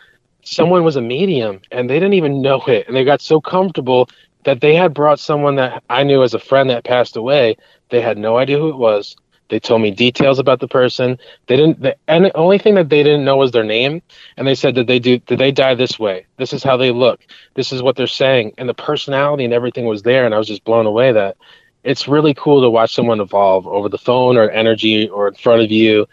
[0.48, 4.10] someone was a medium and they didn't even know it, and they got so comfortable
[4.43, 7.58] that they had brought someone that I knew as a friend that passed away.
[7.89, 9.16] They had no idea who it was.
[9.50, 11.20] They told me details about the person.
[11.48, 11.82] They didn't.
[11.82, 14.02] The, and the only thing that they didn't know was their name.
[14.36, 15.20] And they said that they do.
[15.20, 16.26] Did they die this way?
[16.38, 17.22] This is how they look.
[17.56, 18.54] This is what they're saying.
[18.58, 20.26] And the personality and everything was there.
[20.26, 21.38] And I was just blown away that
[21.84, 25.62] it's really cool to watch someone evolve over the phone or energy or in front
[25.62, 26.08] of you.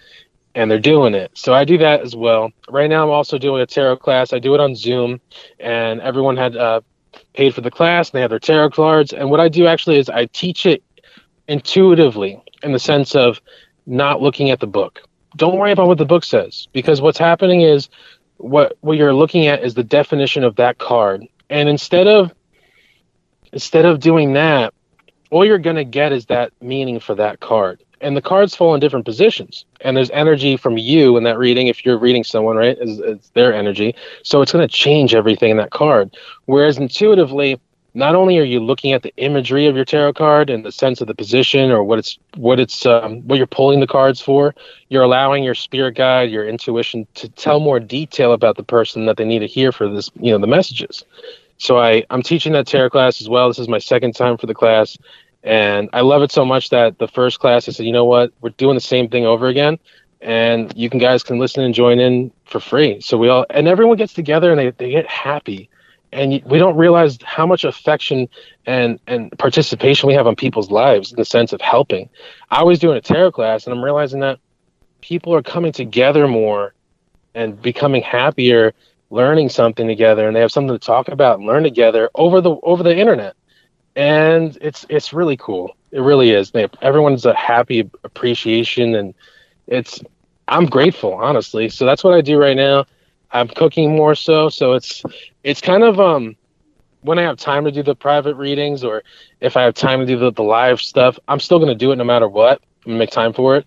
[0.54, 1.32] And they're doing it.
[1.34, 2.50] So I do that as well.
[2.68, 4.32] Right now, I'm also doing a tarot class.
[4.32, 5.20] I do it on Zoom,
[5.58, 6.80] and everyone had uh,
[7.32, 8.10] paid for the class.
[8.10, 9.12] And they have their tarot cards.
[9.12, 10.82] And what I do actually is I teach it
[11.48, 13.40] intuitively in the sense of
[13.86, 15.00] not looking at the book.
[15.36, 17.88] Don't worry about what the book says because what's happening is
[18.36, 21.26] what what you're looking at is the definition of that card.
[21.50, 22.32] And instead of
[23.52, 24.74] instead of doing that,
[25.30, 27.83] all you're going to get is that meaning for that card.
[28.04, 29.64] And the cards fall in different positions.
[29.80, 32.76] And there's energy from you in that reading if you're reading someone, right?
[32.80, 33.94] It's, it's their energy.
[34.22, 36.16] So it's going to change everything in that card.
[36.44, 37.58] Whereas intuitively,
[37.94, 41.00] not only are you looking at the imagery of your tarot card and the sense
[41.00, 44.54] of the position or what it's what it's um, what you're pulling the cards for
[44.88, 49.16] you're allowing your spirit guide your intuition to tell more detail about the person that
[49.16, 51.04] they need to hear for this you know the messages
[51.58, 54.46] so i i'm teaching that tarot class as well this is my second time for
[54.46, 54.98] the class
[55.44, 58.32] and i love it so much that the first class i said you know what
[58.40, 59.78] we're doing the same thing over again
[60.20, 63.68] and you can guys can listen and join in for free so we all and
[63.68, 65.68] everyone gets together and they, they get happy
[66.14, 68.28] and we don't realize how much affection
[68.66, 72.08] and and participation we have on people's lives in the sense of helping.
[72.50, 74.38] I was doing a tarot class, and I'm realizing that
[75.00, 76.72] people are coming together more
[77.34, 78.72] and becoming happier,
[79.10, 82.56] learning something together, and they have something to talk about and learn together over the
[82.62, 83.34] over the internet.
[83.96, 85.76] And it's it's really cool.
[85.92, 86.50] It really is.
[86.50, 89.14] They, everyone's a happy appreciation, and
[89.66, 90.00] it's
[90.48, 91.68] I'm grateful, honestly.
[91.68, 92.86] So that's what I do right now.
[93.30, 95.02] I'm cooking more so, so it's
[95.44, 96.36] it's kind of um
[97.02, 99.02] when I have time to do the private readings or
[99.40, 101.96] if I have time to do the, the live stuff, I'm still gonna do it
[101.96, 102.60] no matter what.
[102.84, 103.66] I'm gonna make time for it.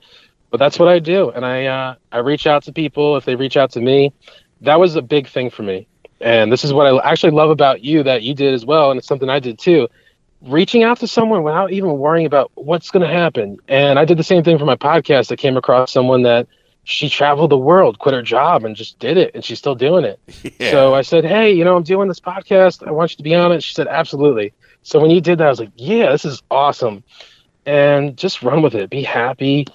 [0.49, 1.29] But that's what I do.
[1.29, 4.13] And I uh I reach out to people if they reach out to me.
[4.61, 5.87] That was a big thing for me.
[6.19, 8.97] And this is what I actually love about you that you did as well, and
[8.97, 9.87] it's something I did too.
[10.41, 13.57] Reaching out to someone without even worrying about what's gonna happen.
[13.67, 15.31] And I did the same thing for my podcast.
[15.31, 16.47] I came across someone that
[16.83, 20.05] she traveled the world, quit her job, and just did it, and she's still doing
[20.05, 20.19] it.
[20.71, 22.85] So I said, "Hey, you know, I'm doing this podcast.
[22.87, 25.47] I want you to be on it." She said, "Absolutely." So when you did that,
[25.47, 27.03] I was like, "Yeah, this is awesome,"
[27.65, 28.89] and just run with it.
[28.89, 29.67] Be happy,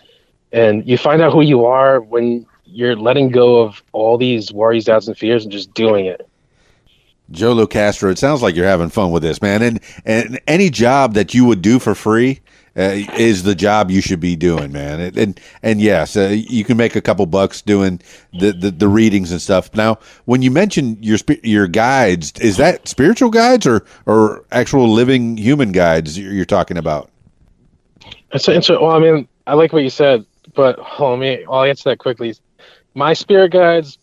[0.52, 4.86] and you find out who you are when you're letting go of all these worries,
[4.86, 6.26] doubts, and fears, and just doing it.
[7.30, 9.62] Joe Locastro, it sounds like you're having fun with this, man.
[9.62, 12.40] And and any job that you would do for free
[12.76, 15.00] uh, is the job you should be doing, man.
[15.00, 18.00] And and, and yes, uh, you can make a couple bucks doing
[18.32, 19.74] the, the, the readings and stuff.
[19.74, 25.36] Now, when you mention your your guides, is that spiritual guides or or actual living
[25.36, 27.10] human guides you're talking about?
[28.32, 31.64] It's it's well, I mean, I like what you said, but on, let me I'll
[31.64, 32.34] answer that quickly.
[32.94, 33.98] My spirit guides,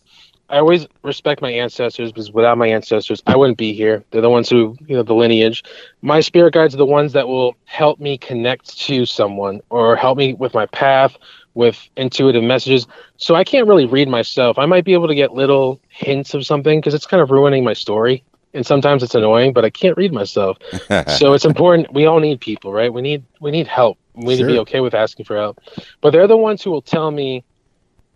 [0.50, 4.04] I always respect my ancestors because without my ancestors, I wouldn't be here.
[4.10, 5.62] They're the ones who, you know, the lineage.
[6.02, 10.18] My spirit guides are the ones that will help me connect to someone or help
[10.18, 11.16] me with my path,
[11.54, 12.88] with intuitive messages.
[13.16, 14.58] So I can't really read myself.
[14.58, 17.62] I might be able to get little hints of something because it's kind of ruining
[17.62, 18.24] my story.
[18.52, 20.58] And sometimes it's annoying, but I can't read myself.
[21.18, 21.92] so it's important.
[21.92, 22.92] We all need people, right?
[22.92, 23.98] We need we need help.
[24.14, 25.60] We need to be okay with asking for help.
[26.00, 27.44] But they're the ones who will tell me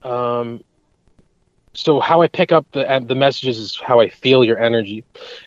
[0.03, 0.65] um,
[1.75, 5.05] so how I pick up the the messages is how I feel your energy,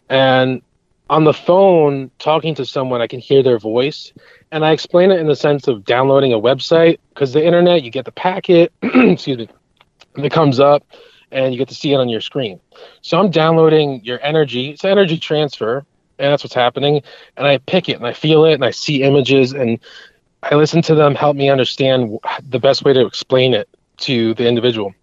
[0.10, 0.62] and
[1.10, 4.12] on the phone talking to someone, I can hear their voice,
[4.52, 7.92] and I explain it in the sense of downloading a website because the internet, you
[7.92, 9.50] get the packet, excuse me,
[10.18, 10.84] it comes up,
[11.32, 12.60] and you get to see it on your screen.
[13.02, 14.72] So I'm downloading your energy.
[14.72, 15.86] It's energy transfer,
[16.20, 17.02] and that's what's happening.
[17.38, 19.80] And I pick it, and I feel it, and I see images, and
[20.44, 24.48] I listen to them help me understand the best way to explain it to the
[24.48, 24.94] individual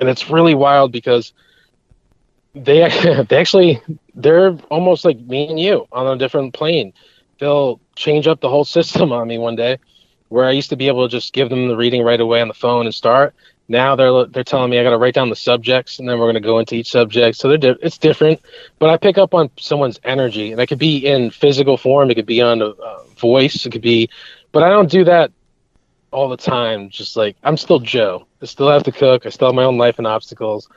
[0.00, 1.32] and it's really wild because
[2.54, 2.88] they
[3.28, 3.80] they actually
[4.14, 6.92] they're almost like me and you on a different plane.
[7.38, 9.78] They'll change up the whole system on me one day,
[10.28, 12.48] where I used to be able to just give them the reading right away on
[12.48, 13.34] the phone and start.
[13.70, 16.24] Now they're they're telling me I got to write down the subjects and then we're
[16.24, 17.36] going to go into each subject.
[17.36, 18.40] So they're di- it's different,
[18.78, 22.14] but I pick up on someone's energy, and it could be in physical form, it
[22.14, 24.08] could be on a uh, voice, it could be,
[24.52, 25.30] but I don't do that
[26.10, 26.90] all the time.
[26.90, 28.26] Just like I'm still Joe.
[28.42, 29.26] I still have to cook.
[29.26, 30.68] I still have my own life and obstacles.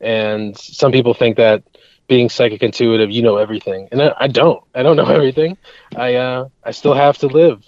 [0.00, 1.62] And some people think that
[2.08, 4.62] being psychic intuitive, you know everything, and I, I don't.
[4.74, 5.56] I don't know everything.
[5.96, 7.64] I uh, I still have to live.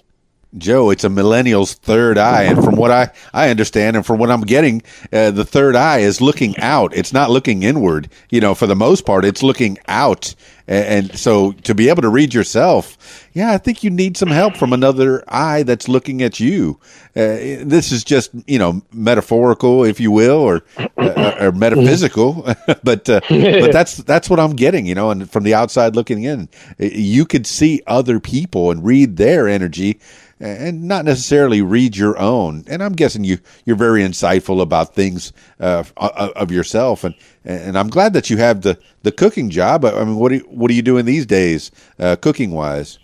[0.56, 4.30] Joe, it's a millennial's third eye, and from what I I understand, and from what
[4.30, 4.82] I'm getting,
[5.12, 6.96] uh, the third eye is looking out.
[6.96, 8.08] It's not looking inward.
[8.30, 10.34] You know, for the most part, it's looking out.
[10.66, 14.30] And, and so, to be able to read yourself, yeah, I think you need some
[14.30, 16.80] help from another eye that's looking at you.
[17.14, 20.62] Uh, this is just you know metaphorical, if you will, or
[20.96, 22.42] uh, or metaphysical,
[22.82, 24.86] but uh, but that's that's what I'm getting.
[24.86, 29.18] You know, and from the outside looking in, you could see other people and read
[29.18, 30.00] their energy
[30.40, 32.64] and not necessarily read your own.
[32.68, 37.14] And I'm guessing you you're very insightful about things uh, of of yourself, and
[37.44, 39.84] and I'm glad that you have the the cooking job.
[39.84, 42.98] I mean, what are you, what are you doing these days, uh, cooking wise?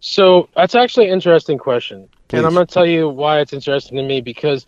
[0.00, 2.38] So that's actually an interesting question, Please.
[2.38, 4.66] and I'm going to tell you why it's interesting to me because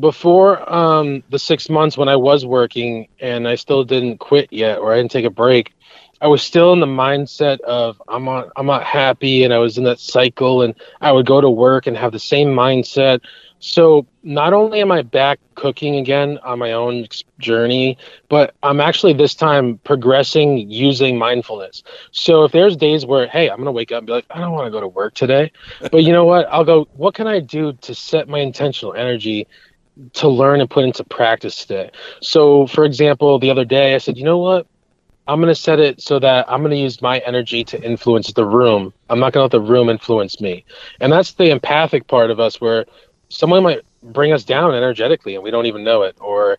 [0.00, 4.78] before um, the six months when I was working and I still didn't quit yet
[4.78, 5.72] or I didn't take a break,
[6.20, 9.78] I was still in the mindset of I'm not I'm not happy, and I was
[9.78, 13.20] in that cycle, and I would go to work and have the same mindset.
[13.60, 17.06] So not only am I back cooking again on my own
[17.38, 17.98] journey,
[18.28, 21.82] but I'm actually this time progressing using mindfulness.
[22.12, 24.52] So if there's days where, hey, I'm gonna wake up and be like, I don't
[24.52, 26.46] want to go to work today, but you know what?
[26.50, 26.88] I'll go.
[26.92, 29.46] What can I do to set my intentional energy
[30.14, 31.90] to learn and put into practice today?
[32.22, 34.66] So, for example, the other day I said, you know what?
[35.28, 38.32] I'm going to set it so that I'm going to use my energy to influence
[38.32, 38.94] the room.
[39.10, 40.64] I'm not going to let the room influence me.
[41.00, 42.86] And that's the empathic part of us where
[43.28, 46.56] someone might bring us down energetically and we don't even know it, or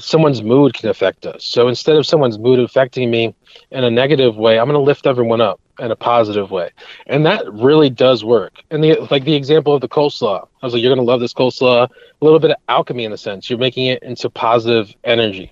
[0.00, 1.44] someone's mood can affect us.
[1.44, 3.32] So instead of someone's mood affecting me
[3.70, 6.70] in a negative way, I'm going to lift everyone up in a positive way.
[7.06, 8.60] And that really does work.
[8.70, 10.46] And the like the example of the coleslaw.
[10.62, 11.88] I was like, you're to love this coleslaw.
[11.88, 13.48] A little bit of alchemy in the sense.
[13.48, 15.50] You're making it into positive energy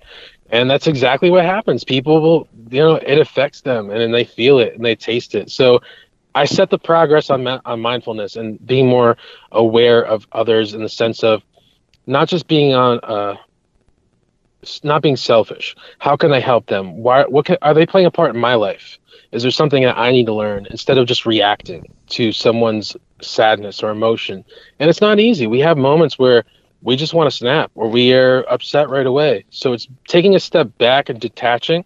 [0.49, 1.83] and that's exactly what happens.
[1.83, 5.35] People will you know it affects them and then they feel it and they taste
[5.35, 5.49] it.
[5.51, 5.79] So
[6.35, 9.17] i set the progress on, ma- on mindfulness and being more
[9.51, 11.43] aware of others in the sense of
[12.07, 13.35] not just being on uh
[14.83, 15.75] not being selfish.
[15.99, 16.97] How can i help them?
[17.01, 18.97] Why what can, are they playing a part in my life?
[19.31, 20.67] Is there something that i need to learn?
[20.71, 24.43] Instead of just reacting to someone's sadness or emotion.
[24.79, 25.47] And it's not easy.
[25.47, 26.43] We have moments where
[26.81, 29.45] we just want to snap or we are upset right away.
[29.49, 31.83] So it's taking a step back and detaching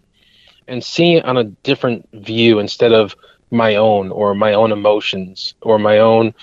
[0.68, 3.14] and seeing it on a different view instead of
[3.50, 6.34] my own or my own emotions or my own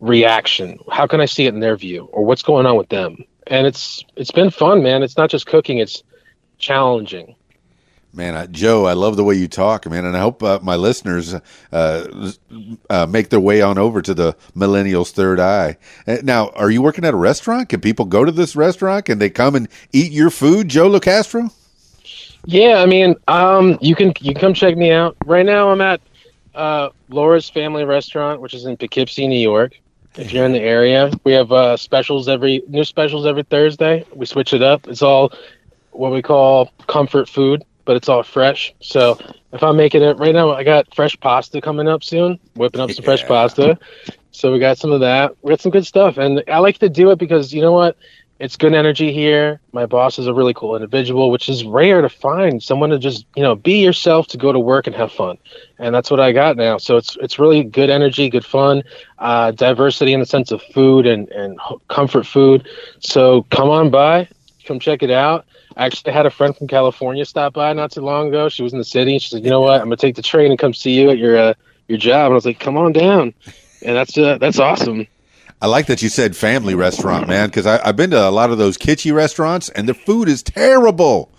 [0.00, 0.78] reaction.
[0.90, 3.24] How can I see it in their view or what's going on with them?
[3.46, 5.02] And it's it's been fun, man.
[5.02, 6.02] It's not just cooking, it's
[6.58, 7.34] challenging.
[8.14, 10.76] Man, I, Joe, I love the way you talk, man, and I hope uh, my
[10.76, 11.34] listeners
[11.72, 12.30] uh,
[12.90, 15.78] uh, make their way on over to the Millennials Third Eye.
[16.06, 17.70] Uh, Now, are you working at a restaurant?
[17.70, 19.06] Can people go to this restaurant?
[19.06, 21.50] Can they come and eat your food, Joe LoCastro?
[22.44, 25.16] Yeah, I mean, um, you can you can come check me out.
[25.24, 26.00] Right now, I'm at
[26.54, 29.78] uh, Laura's Family Restaurant, which is in Poughkeepsie, New York.
[30.16, 34.04] If you're in the area, we have uh, specials every new specials every Thursday.
[34.14, 34.86] We switch it up.
[34.86, 35.32] It's all
[35.92, 38.74] what we call comfort food, but it's all fresh.
[38.80, 39.18] So
[39.52, 42.38] if I'm making it right now, I got fresh pasta coming up soon.
[42.54, 43.78] Whipping up some fresh pasta.
[44.30, 45.36] So we got some of that.
[45.42, 47.96] We got some good stuff, and I like to do it because you know what?
[48.42, 49.60] it's good energy here.
[49.70, 53.24] My boss is a really cool individual, which is rare to find someone to just
[53.36, 55.38] you know be yourself to go to work and have fun,
[55.78, 56.76] and that's what I got now.
[56.78, 58.82] So it's it's really good energy, good fun,
[59.20, 61.56] uh, diversity in the sense of food and and
[61.86, 62.66] comfort food.
[62.98, 64.28] So come on by,
[64.66, 65.46] come check it out.
[65.76, 68.48] I actually had a friend from California stop by not too long ago.
[68.48, 69.18] She was in the city.
[69.18, 69.80] She said, "You know what?
[69.80, 71.54] I'm gonna take the train and come see you at your uh,
[71.88, 73.34] your job." And I was like, "Come on down,"
[73.82, 75.06] and that's uh, that's awesome.
[75.62, 78.58] I like that you said family restaurant, man, because I've been to a lot of
[78.58, 81.30] those kitschy restaurants and the food is terrible.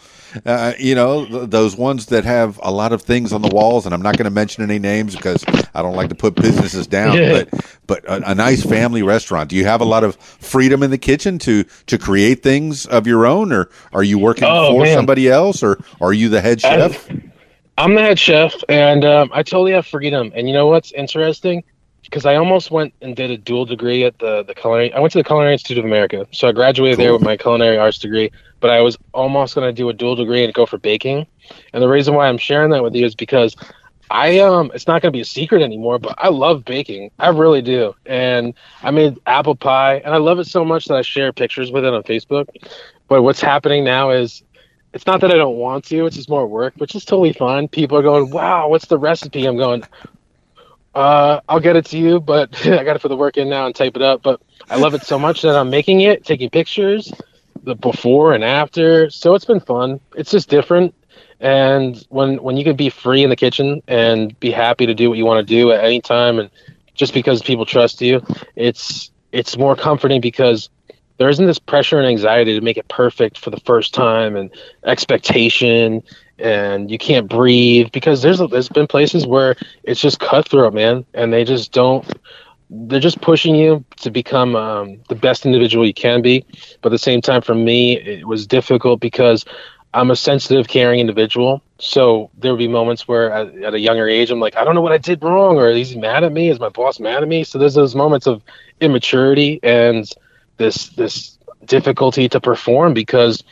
[0.45, 3.85] Uh, you know, th- those ones that have a lot of things on the walls,
[3.85, 5.43] and I'm not going to mention any names because
[5.73, 7.17] I don't like to put businesses down.
[7.17, 7.43] Yeah.
[7.51, 9.49] But but a, a nice family restaurant.
[9.49, 13.05] Do you have a lot of freedom in the kitchen to to create things of
[13.07, 14.95] your own, or are you working Oh, for man.
[14.95, 17.09] somebody else, or are you the head chef?
[17.77, 20.31] I'm the head chef, and um, I totally have freedom.
[20.35, 21.63] And you know what's interesting?
[22.13, 24.93] Because I almost went and did a dual degree at the the culinary.
[24.93, 27.79] I went to the Culinary Institute of America, so I graduated there with my culinary
[27.79, 28.29] arts degree.
[28.59, 31.25] But I was almost going to do a dual degree and go for baking.
[31.73, 33.55] And the reason why I'm sharing that with you is because
[34.11, 35.97] I um, it's not going to be a secret anymore.
[35.97, 37.09] But I love baking.
[37.17, 37.95] I really do.
[38.05, 38.53] And
[38.83, 41.83] I made apple pie, and I love it so much that I share pictures with
[41.83, 42.45] it on Facebook.
[43.07, 44.43] But what's happening now is
[44.93, 47.67] it's not that I don't want to, it's just more work, which is totally fine.
[47.67, 49.47] People are going, Wow, what's the recipe?
[49.47, 49.83] I'm going,
[50.93, 53.65] uh, I'll get it to you, but I got to put the work in now
[53.65, 54.21] and type it up.
[54.21, 57.11] But I love it so much that I'm making it, taking pictures,
[57.63, 59.09] the before and after.
[59.09, 59.99] So it's been fun.
[60.15, 60.93] It's just different.
[61.39, 65.09] And when when you can be free in the kitchen and be happy to do
[65.09, 66.49] what you want to do at any time, and
[66.93, 68.21] just because people trust you,
[68.55, 70.69] it's it's more comforting because
[71.17, 74.51] there isn't this pressure and anxiety to make it perfect for the first time and
[74.85, 76.01] expectation
[76.39, 81.31] and you can't breathe because there's there's been places where it's just cutthroat man and
[81.31, 82.05] they just don't
[82.69, 86.43] they're just pushing you to become um, the best individual you can be.
[86.81, 89.45] But at the same time for me it was difficult because
[89.93, 91.61] i'm a sensitive caring individual.
[91.77, 94.75] So there would be moments where at, at a younger age i'm like i don't
[94.75, 96.49] know what i did wrong or is he mad at me?
[96.49, 97.43] Is my boss mad at me?
[97.43, 98.41] So there's those moments of
[98.81, 100.09] immaturity and
[100.57, 103.43] this this difficulty to perform because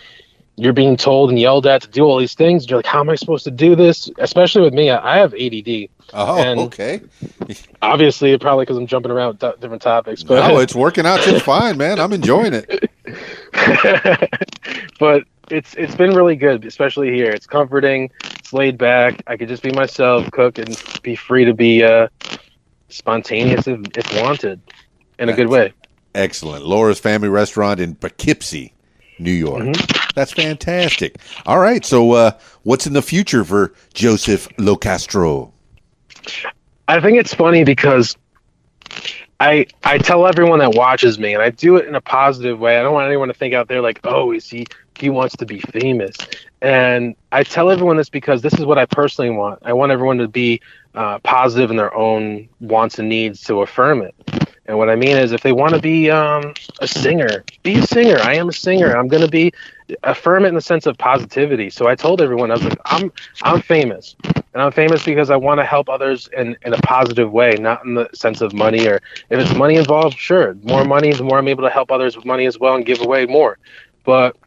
[0.61, 2.69] you're being told and yelled at to do all these things.
[2.69, 4.11] You're like, how am I supposed to do this?
[4.19, 5.89] Especially with me, I have ADD.
[6.13, 7.01] Oh, And- okay.
[7.81, 10.21] Obviously, probably because I'm jumping around different topics.
[10.21, 11.99] But No, it's working out just fine, man.
[11.99, 12.91] I'm enjoying it.
[14.99, 17.31] but it's it's been really good, especially here.
[17.31, 18.11] It's comforting.
[18.23, 19.23] It's laid back.
[19.25, 22.07] I could just be myself, cook, and be free to be uh,
[22.89, 24.61] spontaneous if, if wanted,
[25.17, 25.73] in a good way.
[26.13, 26.65] Excellent.
[26.65, 28.73] Laura's Family Restaurant in Poughkeepsie,
[29.22, 29.64] New York.
[29.64, 30.10] Mm-hmm.
[30.15, 31.18] That's fantastic.
[31.45, 31.85] All right.
[31.85, 32.31] So, uh,
[32.64, 35.52] what's in the future for Joseph Locastro?
[36.88, 38.18] I think it's funny because
[39.39, 42.77] I I tell everyone that watches me, and I do it in a positive way.
[42.77, 44.65] I don't want anyone to think out there like, oh, is he
[45.02, 46.15] he wants to be famous.
[46.61, 49.60] And I tell everyone this because this is what I personally want.
[49.64, 50.61] I want everyone to be
[50.93, 54.14] uh, positive in their own wants and needs to affirm it.
[54.72, 57.84] And what I mean is, if they want to be um, a singer, be a
[57.84, 58.19] singer.
[58.19, 58.95] I am a singer.
[58.95, 59.52] I'm going to be
[60.03, 61.69] affirm it in the sense of positivity.
[61.69, 63.11] So I told everyone, I was like, I'm
[63.43, 64.15] I'm famous,
[64.53, 67.85] and I'm famous because I want to help others in in a positive way, not
[67.85, 70.18] in the sense of money or if it's money involved.
[70.18, 72.85] Sure, more money, the more I'm able to help others with money as well and
[72.85, 73.57] give away more.
[74.06, 74.38] But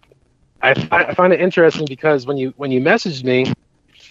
[0.62, 3.52] I, I find it interesting because when you when you message me,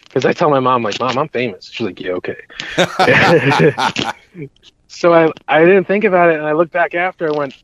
[0.05, 1.69] because I tell my mom like, Mom, I'm famous.
[1.71, 2.37] She's like, Yeah, okay.
[4.93, 7.27] so I I didn't think about it, and I looked back after.
[7.27, 7.55] I went,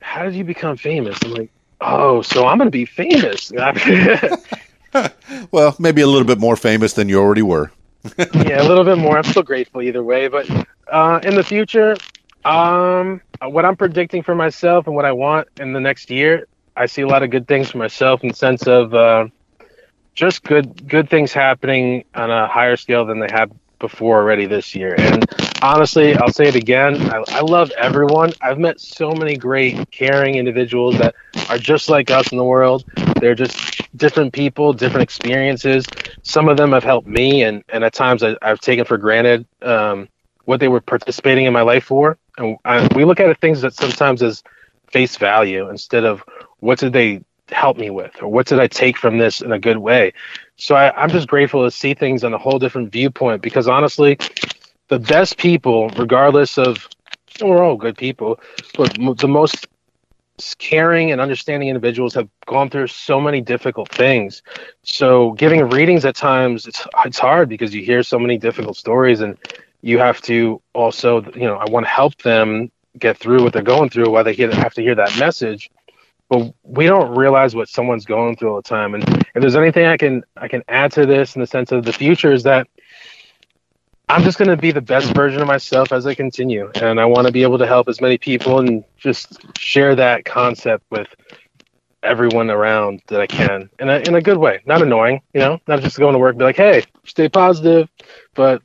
[0.00, 1.18] How did you become famous?
[1.24, 1.50] I'm like,
[1.80, 3.52] Oh, so I'm gonna be famous.
[5.50, 7.72] Well, maybe a little bit more famous than you already were.
[8.18, 9.16] yeah, a little bit more.
[9.16, 10.28] I'm still grateful either way.
[10.28, 10.48] But
[10.88, 11.96] uh, in the future,
[12.44, 16.86] um, what I'm predicting for myself and what I want in the next year, I
[16.86, 19.26] see a lot of good things for myself in the sense of uh,
[20.14, 24.74] just good good things happening on a higher scale than they have before already this
[24.74, 24.94] year.
[24.96, 25.24] And
[25.64, 26.96] honestly, I'll say it again.
[27.10, 28.32] I, I love everyone.
[28.42, 31.14] I've met so many great, caring individuals that
[31.48, 32.84] are just like us in the world.
[33.20, 35.86] They're just different people, different experiences.
[36.22, 39.46] Some of them have helped me, and, and at times I, I've taken for granted
[39.62, 40.08] um,
[40.44, 42.18] what they were participating in my life for.
[42.36, 44.42] And I, we look at things that sometimes as
[44.90, 46.22] face value instead of
[46.60, 49.58] what did they help me with or what did I take from this in a
[49.58, 50.12] good way.
[50.56, 54.18] So I, I'm just grateful to see things on a whole different viewpoint because honestly,
[54.88, 56.88] the best people, regardless of,
[57.40, 58.38] we're all good people,
[58.76, 59.66] but the most
[60.58, 64.42] caring and understanding individuals have gone through so many difficult things.
[64.82, 69.20] So giving readings at times it's it's hard because you hear so many difficult stories
[69.20, 69.38] and
[69.82, 73.62] you have to also you know I want to help them get through what they're
[73.62, 75.70] going through while they have to hear that message.
[76.28, 78.94] but we don't realize what someone's going through all the time.
[78.94, 79.04] And
[79.34, 81.92] if there's anything I can I can add to this in the sense of the
[81.92, 82.66] future is that
[84.14, 87.04] I'm just going to be the best version of myself as I continue, and I
[87.04, 91.08] want to be able to help as many people and just share that concept with
[92.04, 95.58] everyone around that I can in a in a good way, not annoying, you know,
[95.66, 97.88] not just going to work and be like, hey, stay positive,
[98.34, 98.62] but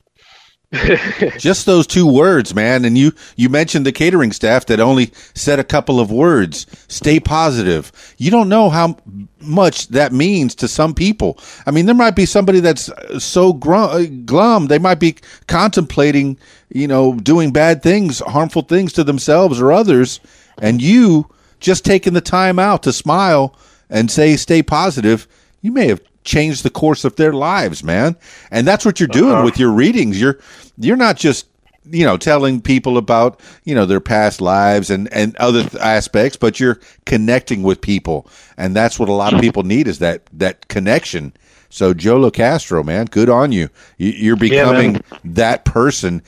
[1.40, 2.86] just those two words, man.
[2.86, 6.68] And you you mentioned the catering staff that only said a couple of words.
[6.88, 7.91] Stay positive.
[8.18, 8.98] You don't know how
[9.41, 11.40] much that means to some people.
[11.66, 15.16] I mean, there might be somebody that's so glum, uh, glum they might be
[15.48, 16.38] contemplating,
[16.70, 20.20] you know, doing bad things, harmful things to themselves or others,
[20.60, 21.28] and you
[21.60, 23.58] just taking the time out to smile
[23.90, 25.28] and say stay positive.
[25.62, 28.16] You may have change the course of their lives, man.
[28.52, 29.46] And that's what you're doing uh-huh.
[29.46, 30.20] with your readings.
[30.20, 30.40] You're
[30.78, 31.48] you're not just
[31.91, 36.38] you know telling people about you know their past lives and and other th- aspects
[36.38, 38.28] but you're connecting with people.
[38.58, 41.34] And that's what a lot of people need is that that connection.
[41.70, 43.70] So joe locastro man good on you.
[43.98, 46.22] You're becoming yeah, that person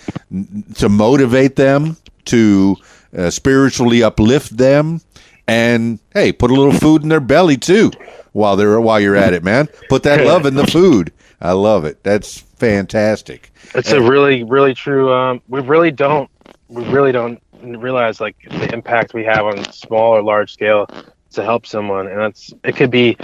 [0.75, 2.75] to motivate them to
[3.17, 5.01] uh, spiritually uplift them.
[5.47, 7.91] And hey put a little food in their belly too
[8.31, 9.67] while they're while you're at it, man.
[9.89, 11.11] Put that love in the food.
[11.41, 12.03] I love it.
[12.03, 13.51] That's fantastic.
[13.73, 15.11] It's and, a really, really true.
[15.13, 16.29] Um, we really don't,
[16.67, 20.87] we really don't realize like the impact we have on small or large scale
[21.31, 23.17] to help someone, and that's it could be.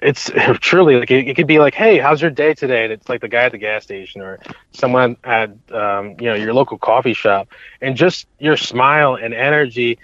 [0.00, 0.30] It's
[0.60, 2.84] truly like it, it could be like, hey, how's your day today?
[2.84, 4.38] And it's like the guy at the gas station or
[4.72, 7.48] someone at um, you know your local coffee shop,
[7.80, 9.98] and just your smile and energy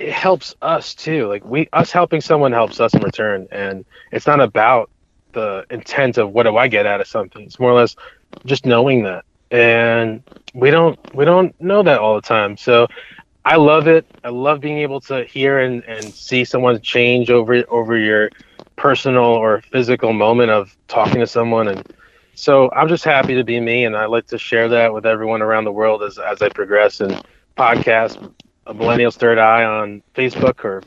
[0.00, 1.28] it helps us too.
[1.28, 4.90] Like we us helping someone helps us in return, and it's not about
[5.32, 7.44] the intent of what do I get out of something.
[7.44, 7.94] It's more or less
[8.46, 10.22] just knowing that, and
[10.54, 12.56] we don't we don't know that all the time.
[12.56, 12.88] So
[13.44, 14.06] I love it.
[14.24, 18.30] I love being able to hear and, and see someone change over over your
[18.76, 21.86] personal or physical moment of talking to someone and
[22.34, 25.42] so I'm just happy to be me and I like to share that with everyone
[25.42, 27.20] around the world as as I progress and
[27.58, 28.32] podcast
[28.70, 30.82] a Millennials Third Eye on Facebook or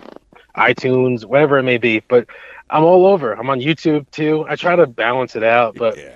[0.55, 1.99] iTunes, whatever it may be.
[1.99, 2.27] But
[2.69, 3.33] I'm all over.
[3.33, 4.45] I'm on YouTube too.
[4.47, 6.15] I try to balance it out, but yeah.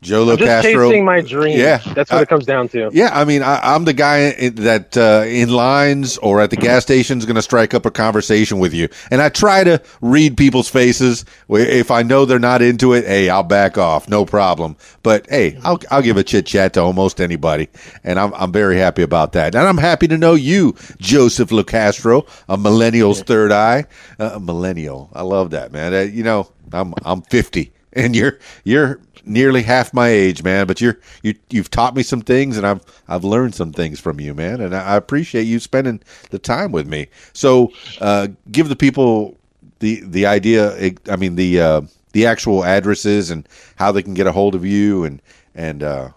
[0.00, 0.38] Joe Locastro.
[0.38, 1.58] Just chasing my dream.
[1.58, 2.90] Yeah, that's what I, it comes down to.
[2.92, 6.82] Yeah, I mean, I, am the guy that uh, in lines or at the gas
[6.82, 10.36] station is going to strike up a conversation with you, and I try to read
[10.36, 11.24] people's faces.
[11.48, 14.76] If I know they're not into it, hey, I'll back off, no problem.
[15.02, 17.68] But hey, I'll I'll give a chit chat to almost anybody,
[18.04, 19.54] and I'm I'm very happy about that.
[19.54, 23.86] And I'm happy to know you, Joseph Locastro, a millennial's third eye,
[24.20, 25.10] uh, millennial.
[25.12, 25.92] I love that man.
[25.92, 30.66] Uh, you know, I'm I'm 50 and you're you're nearly half my age, man.
[30.66, 34.20] But you're you you've taught me some things, and I've I've learned some things from
[34.20, 34.60] you, man.
[34.60, 36.00] And I, appreciate you spending
[36.30, 37.06] the time with me.
[37.32, 39.36] So, uh, give the people
[39.78, 40.92] the the idea.
[41.10, 41.80] I mean the uh,
[42.12, 45.22] the actual addresses and how they can get a hold of you and
[45.54, 46.10] and uh,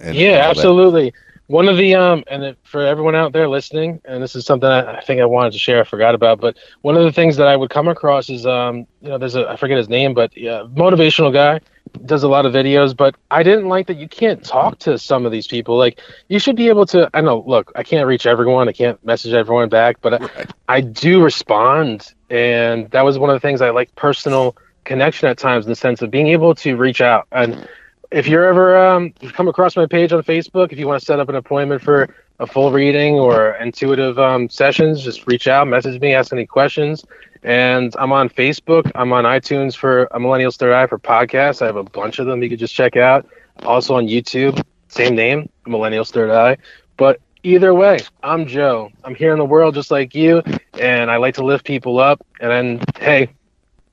[0.00, 1.12] and yeah, absolutely.
[1.48, 4.98] One of the um and for everyone out there listening and this is something I,
[4.98, 7.48] I, think i wanted to share i forgot about but one of the things that
[7.48, 10.36] i would come across is um you know there's a i forget his name but
[10.36, 11.58] yeah motivational guy
[12.04, 15.26] does a lot of videos but i didn't like that you can't talk to some
[15.26, 18.26] of these people like you should be able to i know look i can't reach
[18.26, 20.50] everyone i can't message everyone back but right.
[20.68, 25.28] I, I do respond and that was one of the things i like personal connection
[25.28, 27.68] at times in the sense of being able to reach out and
[28.10, 31.20] if you're ever um, come across my page on Facebook, if you want to set
[31.20, 32.08] up an appointment for
[32.40, 37.04] a full reading or intuitive um, sessions, just reach out, message me, ask any questions.
[37.42, 38.90] And I'm on Facebook.
[38.94, 41.62] I'm on iTunes for a Millennials Third Eye for podcasts.
[41.62, 43.26] I have a bunch of them you could just check out.
[43.64, 46.56] Also on YouTube, same name, Millennials Third Eye.
[46.96, 48.90] But either way, I'm Joe.
[49.04, 50.42] I'm here in the world just like you,
[50.78, 52.24] and I like to lift people up.
[52.40, 53.30] And then, hey,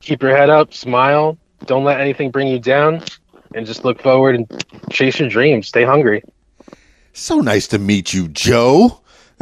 [0.01, 3.03] keep your head up, smile, don't let anything bring you down
[3.53, 5.67] and just look forward and chase your dreams.
[5.67, 6.23] Stay hungry.
[7.17, 8.99] So nice to meet you, Joe.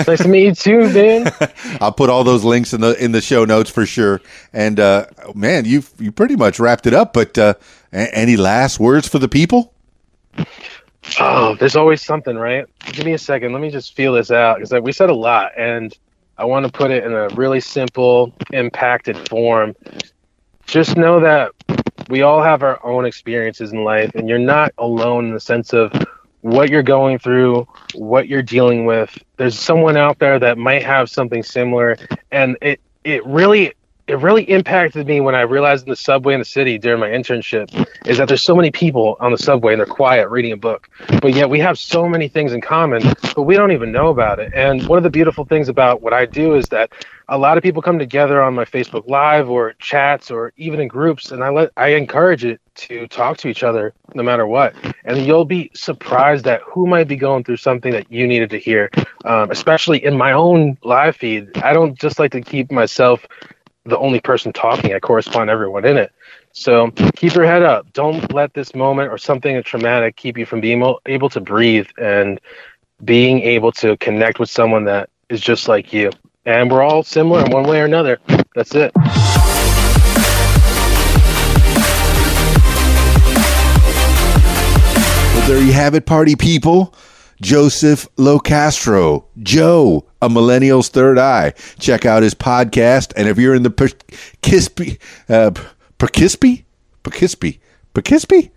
[0.07, 1.31] nice to meet you too, man.
[1.81, 4.21] I'll put all those links in the in the show notes for sure.
[4.53, 7.13] And uh, man, you you pretty much wrapped it up.
[7.13, 7.55] But uh,
[7.91, 9.73] any last words for the people?
[11.19, 12.65] Oh, there's always something, right?
[12.91, 13.53] Give me a second.
[13.53, 15.97] Let me just feel this out because we said a lot, and
[16.37, 19.75] I want to put it in a really simple, impacted form.
[20.67, 21.51] Just know that
[22.07, 25.73] we all have our own experiences in life, and you're not alone in the sense
[25.73, 25.91] of
[26.43, 27.65] what you're going through,
[27.95, 29.17] what you're dealing with.
[29.37, 31.97] There's someone out there that might have something similar,
[32.31, 33.73] and it it really
[34.13, 37.09] it really impacted me when I realized in the subway in the city during my
[37.09, 37.67] internship
[38.05, 40.87] is that there's so many people on the subway and they're quiet reading a book,
[41.19, 43.01] but yet we have so many things in common,
[43.35, 44.53] but we don't even know about it.
[44.53, 46.93] And one of the beautiful things about what I do is that
[47.27, 50.87] a lot of people come together on my Facebook Live or chats or even in
[50.87, 54.75] groups, and I let I encourage it to talk to each other no matter what.
[55.05, 58.59] And you'll be surprised at who might be going through something that you needed to
[58.59, 58.91] hear,
[59.25, 61.57] um, especially in my own live feed.
[61.57, 63.25] I don't just like to keep myself
[63.85, 64.93] the only person talking.
[64.93, 66.11] I correspond everyone in it.
[66.53, 67.91] So keep your head up.
[67.93, 72.39] Don't let this moment or something traumatic keep you from being able to breathe and
[73.03, 76.11] being able to connect with someone that is just like you.
[76.45, 78.19] And we're all similar in one way or another.
[78.55, 78.91] That's it.
[85.33, 86.93] Well, there you have it, party people.
[87.43, 91.51] Joseph Locastro, Joe, a millennial's third eye.
[91.77, 93.11] Check out his podcast.
[93.17, 94.97] And if you're in the Perkispy,
[95.27, 95.51] uh,
[95.99, 96.63] Perkispy,
[97.03, 98.49] Perkispy,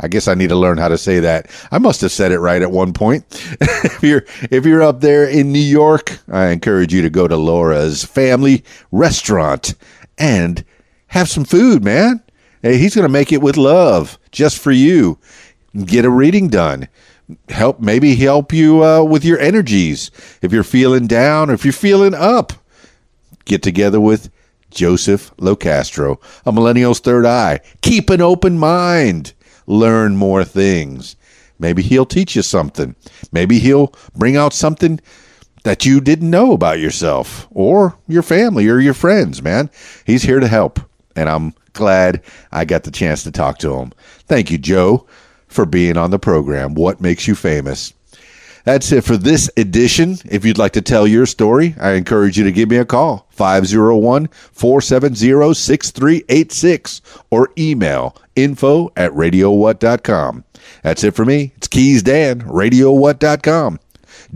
[0.00, 1.50] I guess I need to learn how to say that.
[1.72, 3.24] I must have said it right at one point.
[3.60, 7.36] if you're if you're up there in New York, I encourage you to go to
[7.36, 8.62] Laura's Family
[8.92, 9.74] Restaurant
[10.16, 10.64] and
[11.08, 12.22] have some food, man.
[12.62, 15.18] Hey, he's going to make it with love just for you.
[15.84, 16.88] Get a reading done
[17.48, 20.10] help maybe help you uh, with your energies.
[20.42, 22.52] If you're feeling down or if you're feeling up
[23.44, 24.30] get together with
[24.70, 27.60] joseph locastro a millennial's third eye.
[27.80, 29.32] Keep an open mind.
[29.66, 31.16] Learn more things.
[31.58, 32.94] Maybe he'll teach you something.
[33.32, 35.00] Maybe he'll bring out something
[35.64, 39.70] that you didn't know about yourself or your family or your friends man.
[40.04, 40.80] He's here to help
[41.16, 42.22] and i'm glad
[42.52, 43.92] i got the chance to talk to him.
[44.26, 45.06] Thank you joe
[45.48, 46.74] for being on the program.
[46.74, 47.92] What makes you famous?
[48.64, 50.18] That's it for this edition.
[50.26, 53.26] If you'd like to tell your story, I encourage you to give me a call,
[53.30, 57.00] 501 470 6386,
[57.30, 60.44] or email info at radiowhat.com.
[60.82, 61.52] That's it for me.
[61.56, 63.80] It's Keys Dan, radiowhat.com,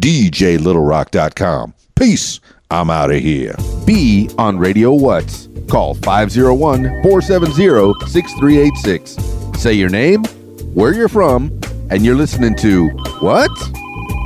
[0.01, 1.75] djlittlerock.com.
[1.95, 2.41] Peace.
[2.71, 3.55] I'm out of here.
[3.85, 5.47] Be on Radio What.
[5.69, 9.61] Call 501 470 6386.
[9.61, 10.25] Say your name
[10.75, 11.59] where you're from,
[11.91, 12.89] and you're listening to
[13.21, 13.51] what?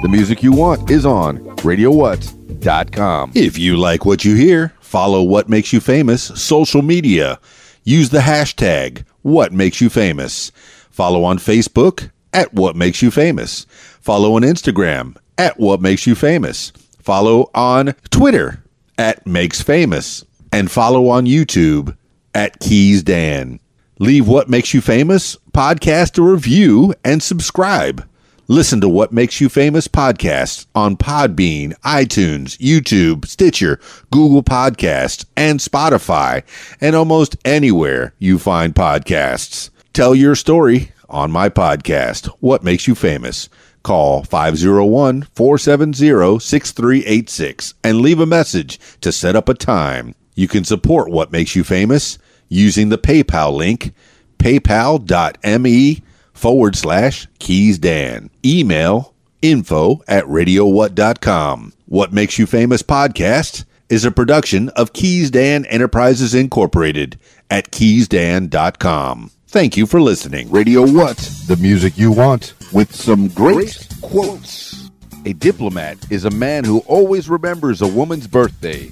[0.02, 3.32] The music you want is on RadioWhat.com.
[3.34, 7.40] If you like what you hear, follow What Makes You Famous social media.
[7.84, 10.50] Use the hashtag What Makes You Famous.
[10.90, 13.66] Follow on Facebook at What Makes You Famous.
[14.00, 16.70] Follow on Instagram at What Makes You Famous.
[17.00, 18.62] Follow on Twitter
[18.98, 20.24] at Makes Famous.
[20.52, 21.96] And follow on YouTube
[22.34, 23.60] at Keys Dan.
[23.98, 28.06] Leave What Makes You Famous podcast a review and subscribe.
[28.46, 35.60] Listen to What Makes You Famous podcasts on Podbean, iTunes, YouTube, Stitcher, Google Podcasts, and
[35.60, 36.42] Spotify,
[36.78, 39.70] and almost anywhere you find podcasts.
[39.94, 43.48] Tell your story on my podcast, What Makes You Famous.
[43.82, 50.14] Call 501 470 6386 and leave a message to set up a time.
[50.34, 52.18] You can support What Makes You Famous
[52.48, 53.92] using the PayPal link,
[54.38, 56.02] paypal.me
[56.32, 58.30] forward slash Keys Dan.
[58.44, 61.72] Email info at radiowhat.com.
[61.86, 67.18] What Makes You Famous podcast is a production of Keys Dan Enterprises Incorporated
[67.50, 69.30] at keysdan.com.
[69.46, 70.50] Thank you for listening.
[70.50, 71.16] Radio What?
[71.46, 74.90] The music you want with some great, quotes.
[75.24, 78.90] A diplomat is a man who always remembers a woman's birthday,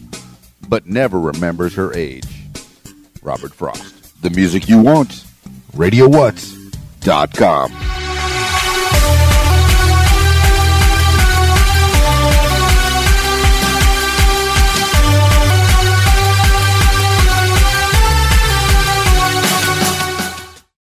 [0.68, 2.33] but never remembers her age.
[3.24, 4.22] Robert Frost.
[4.22, 5.24] The music you want.
[5.72, 8.03] RadioWhat.com.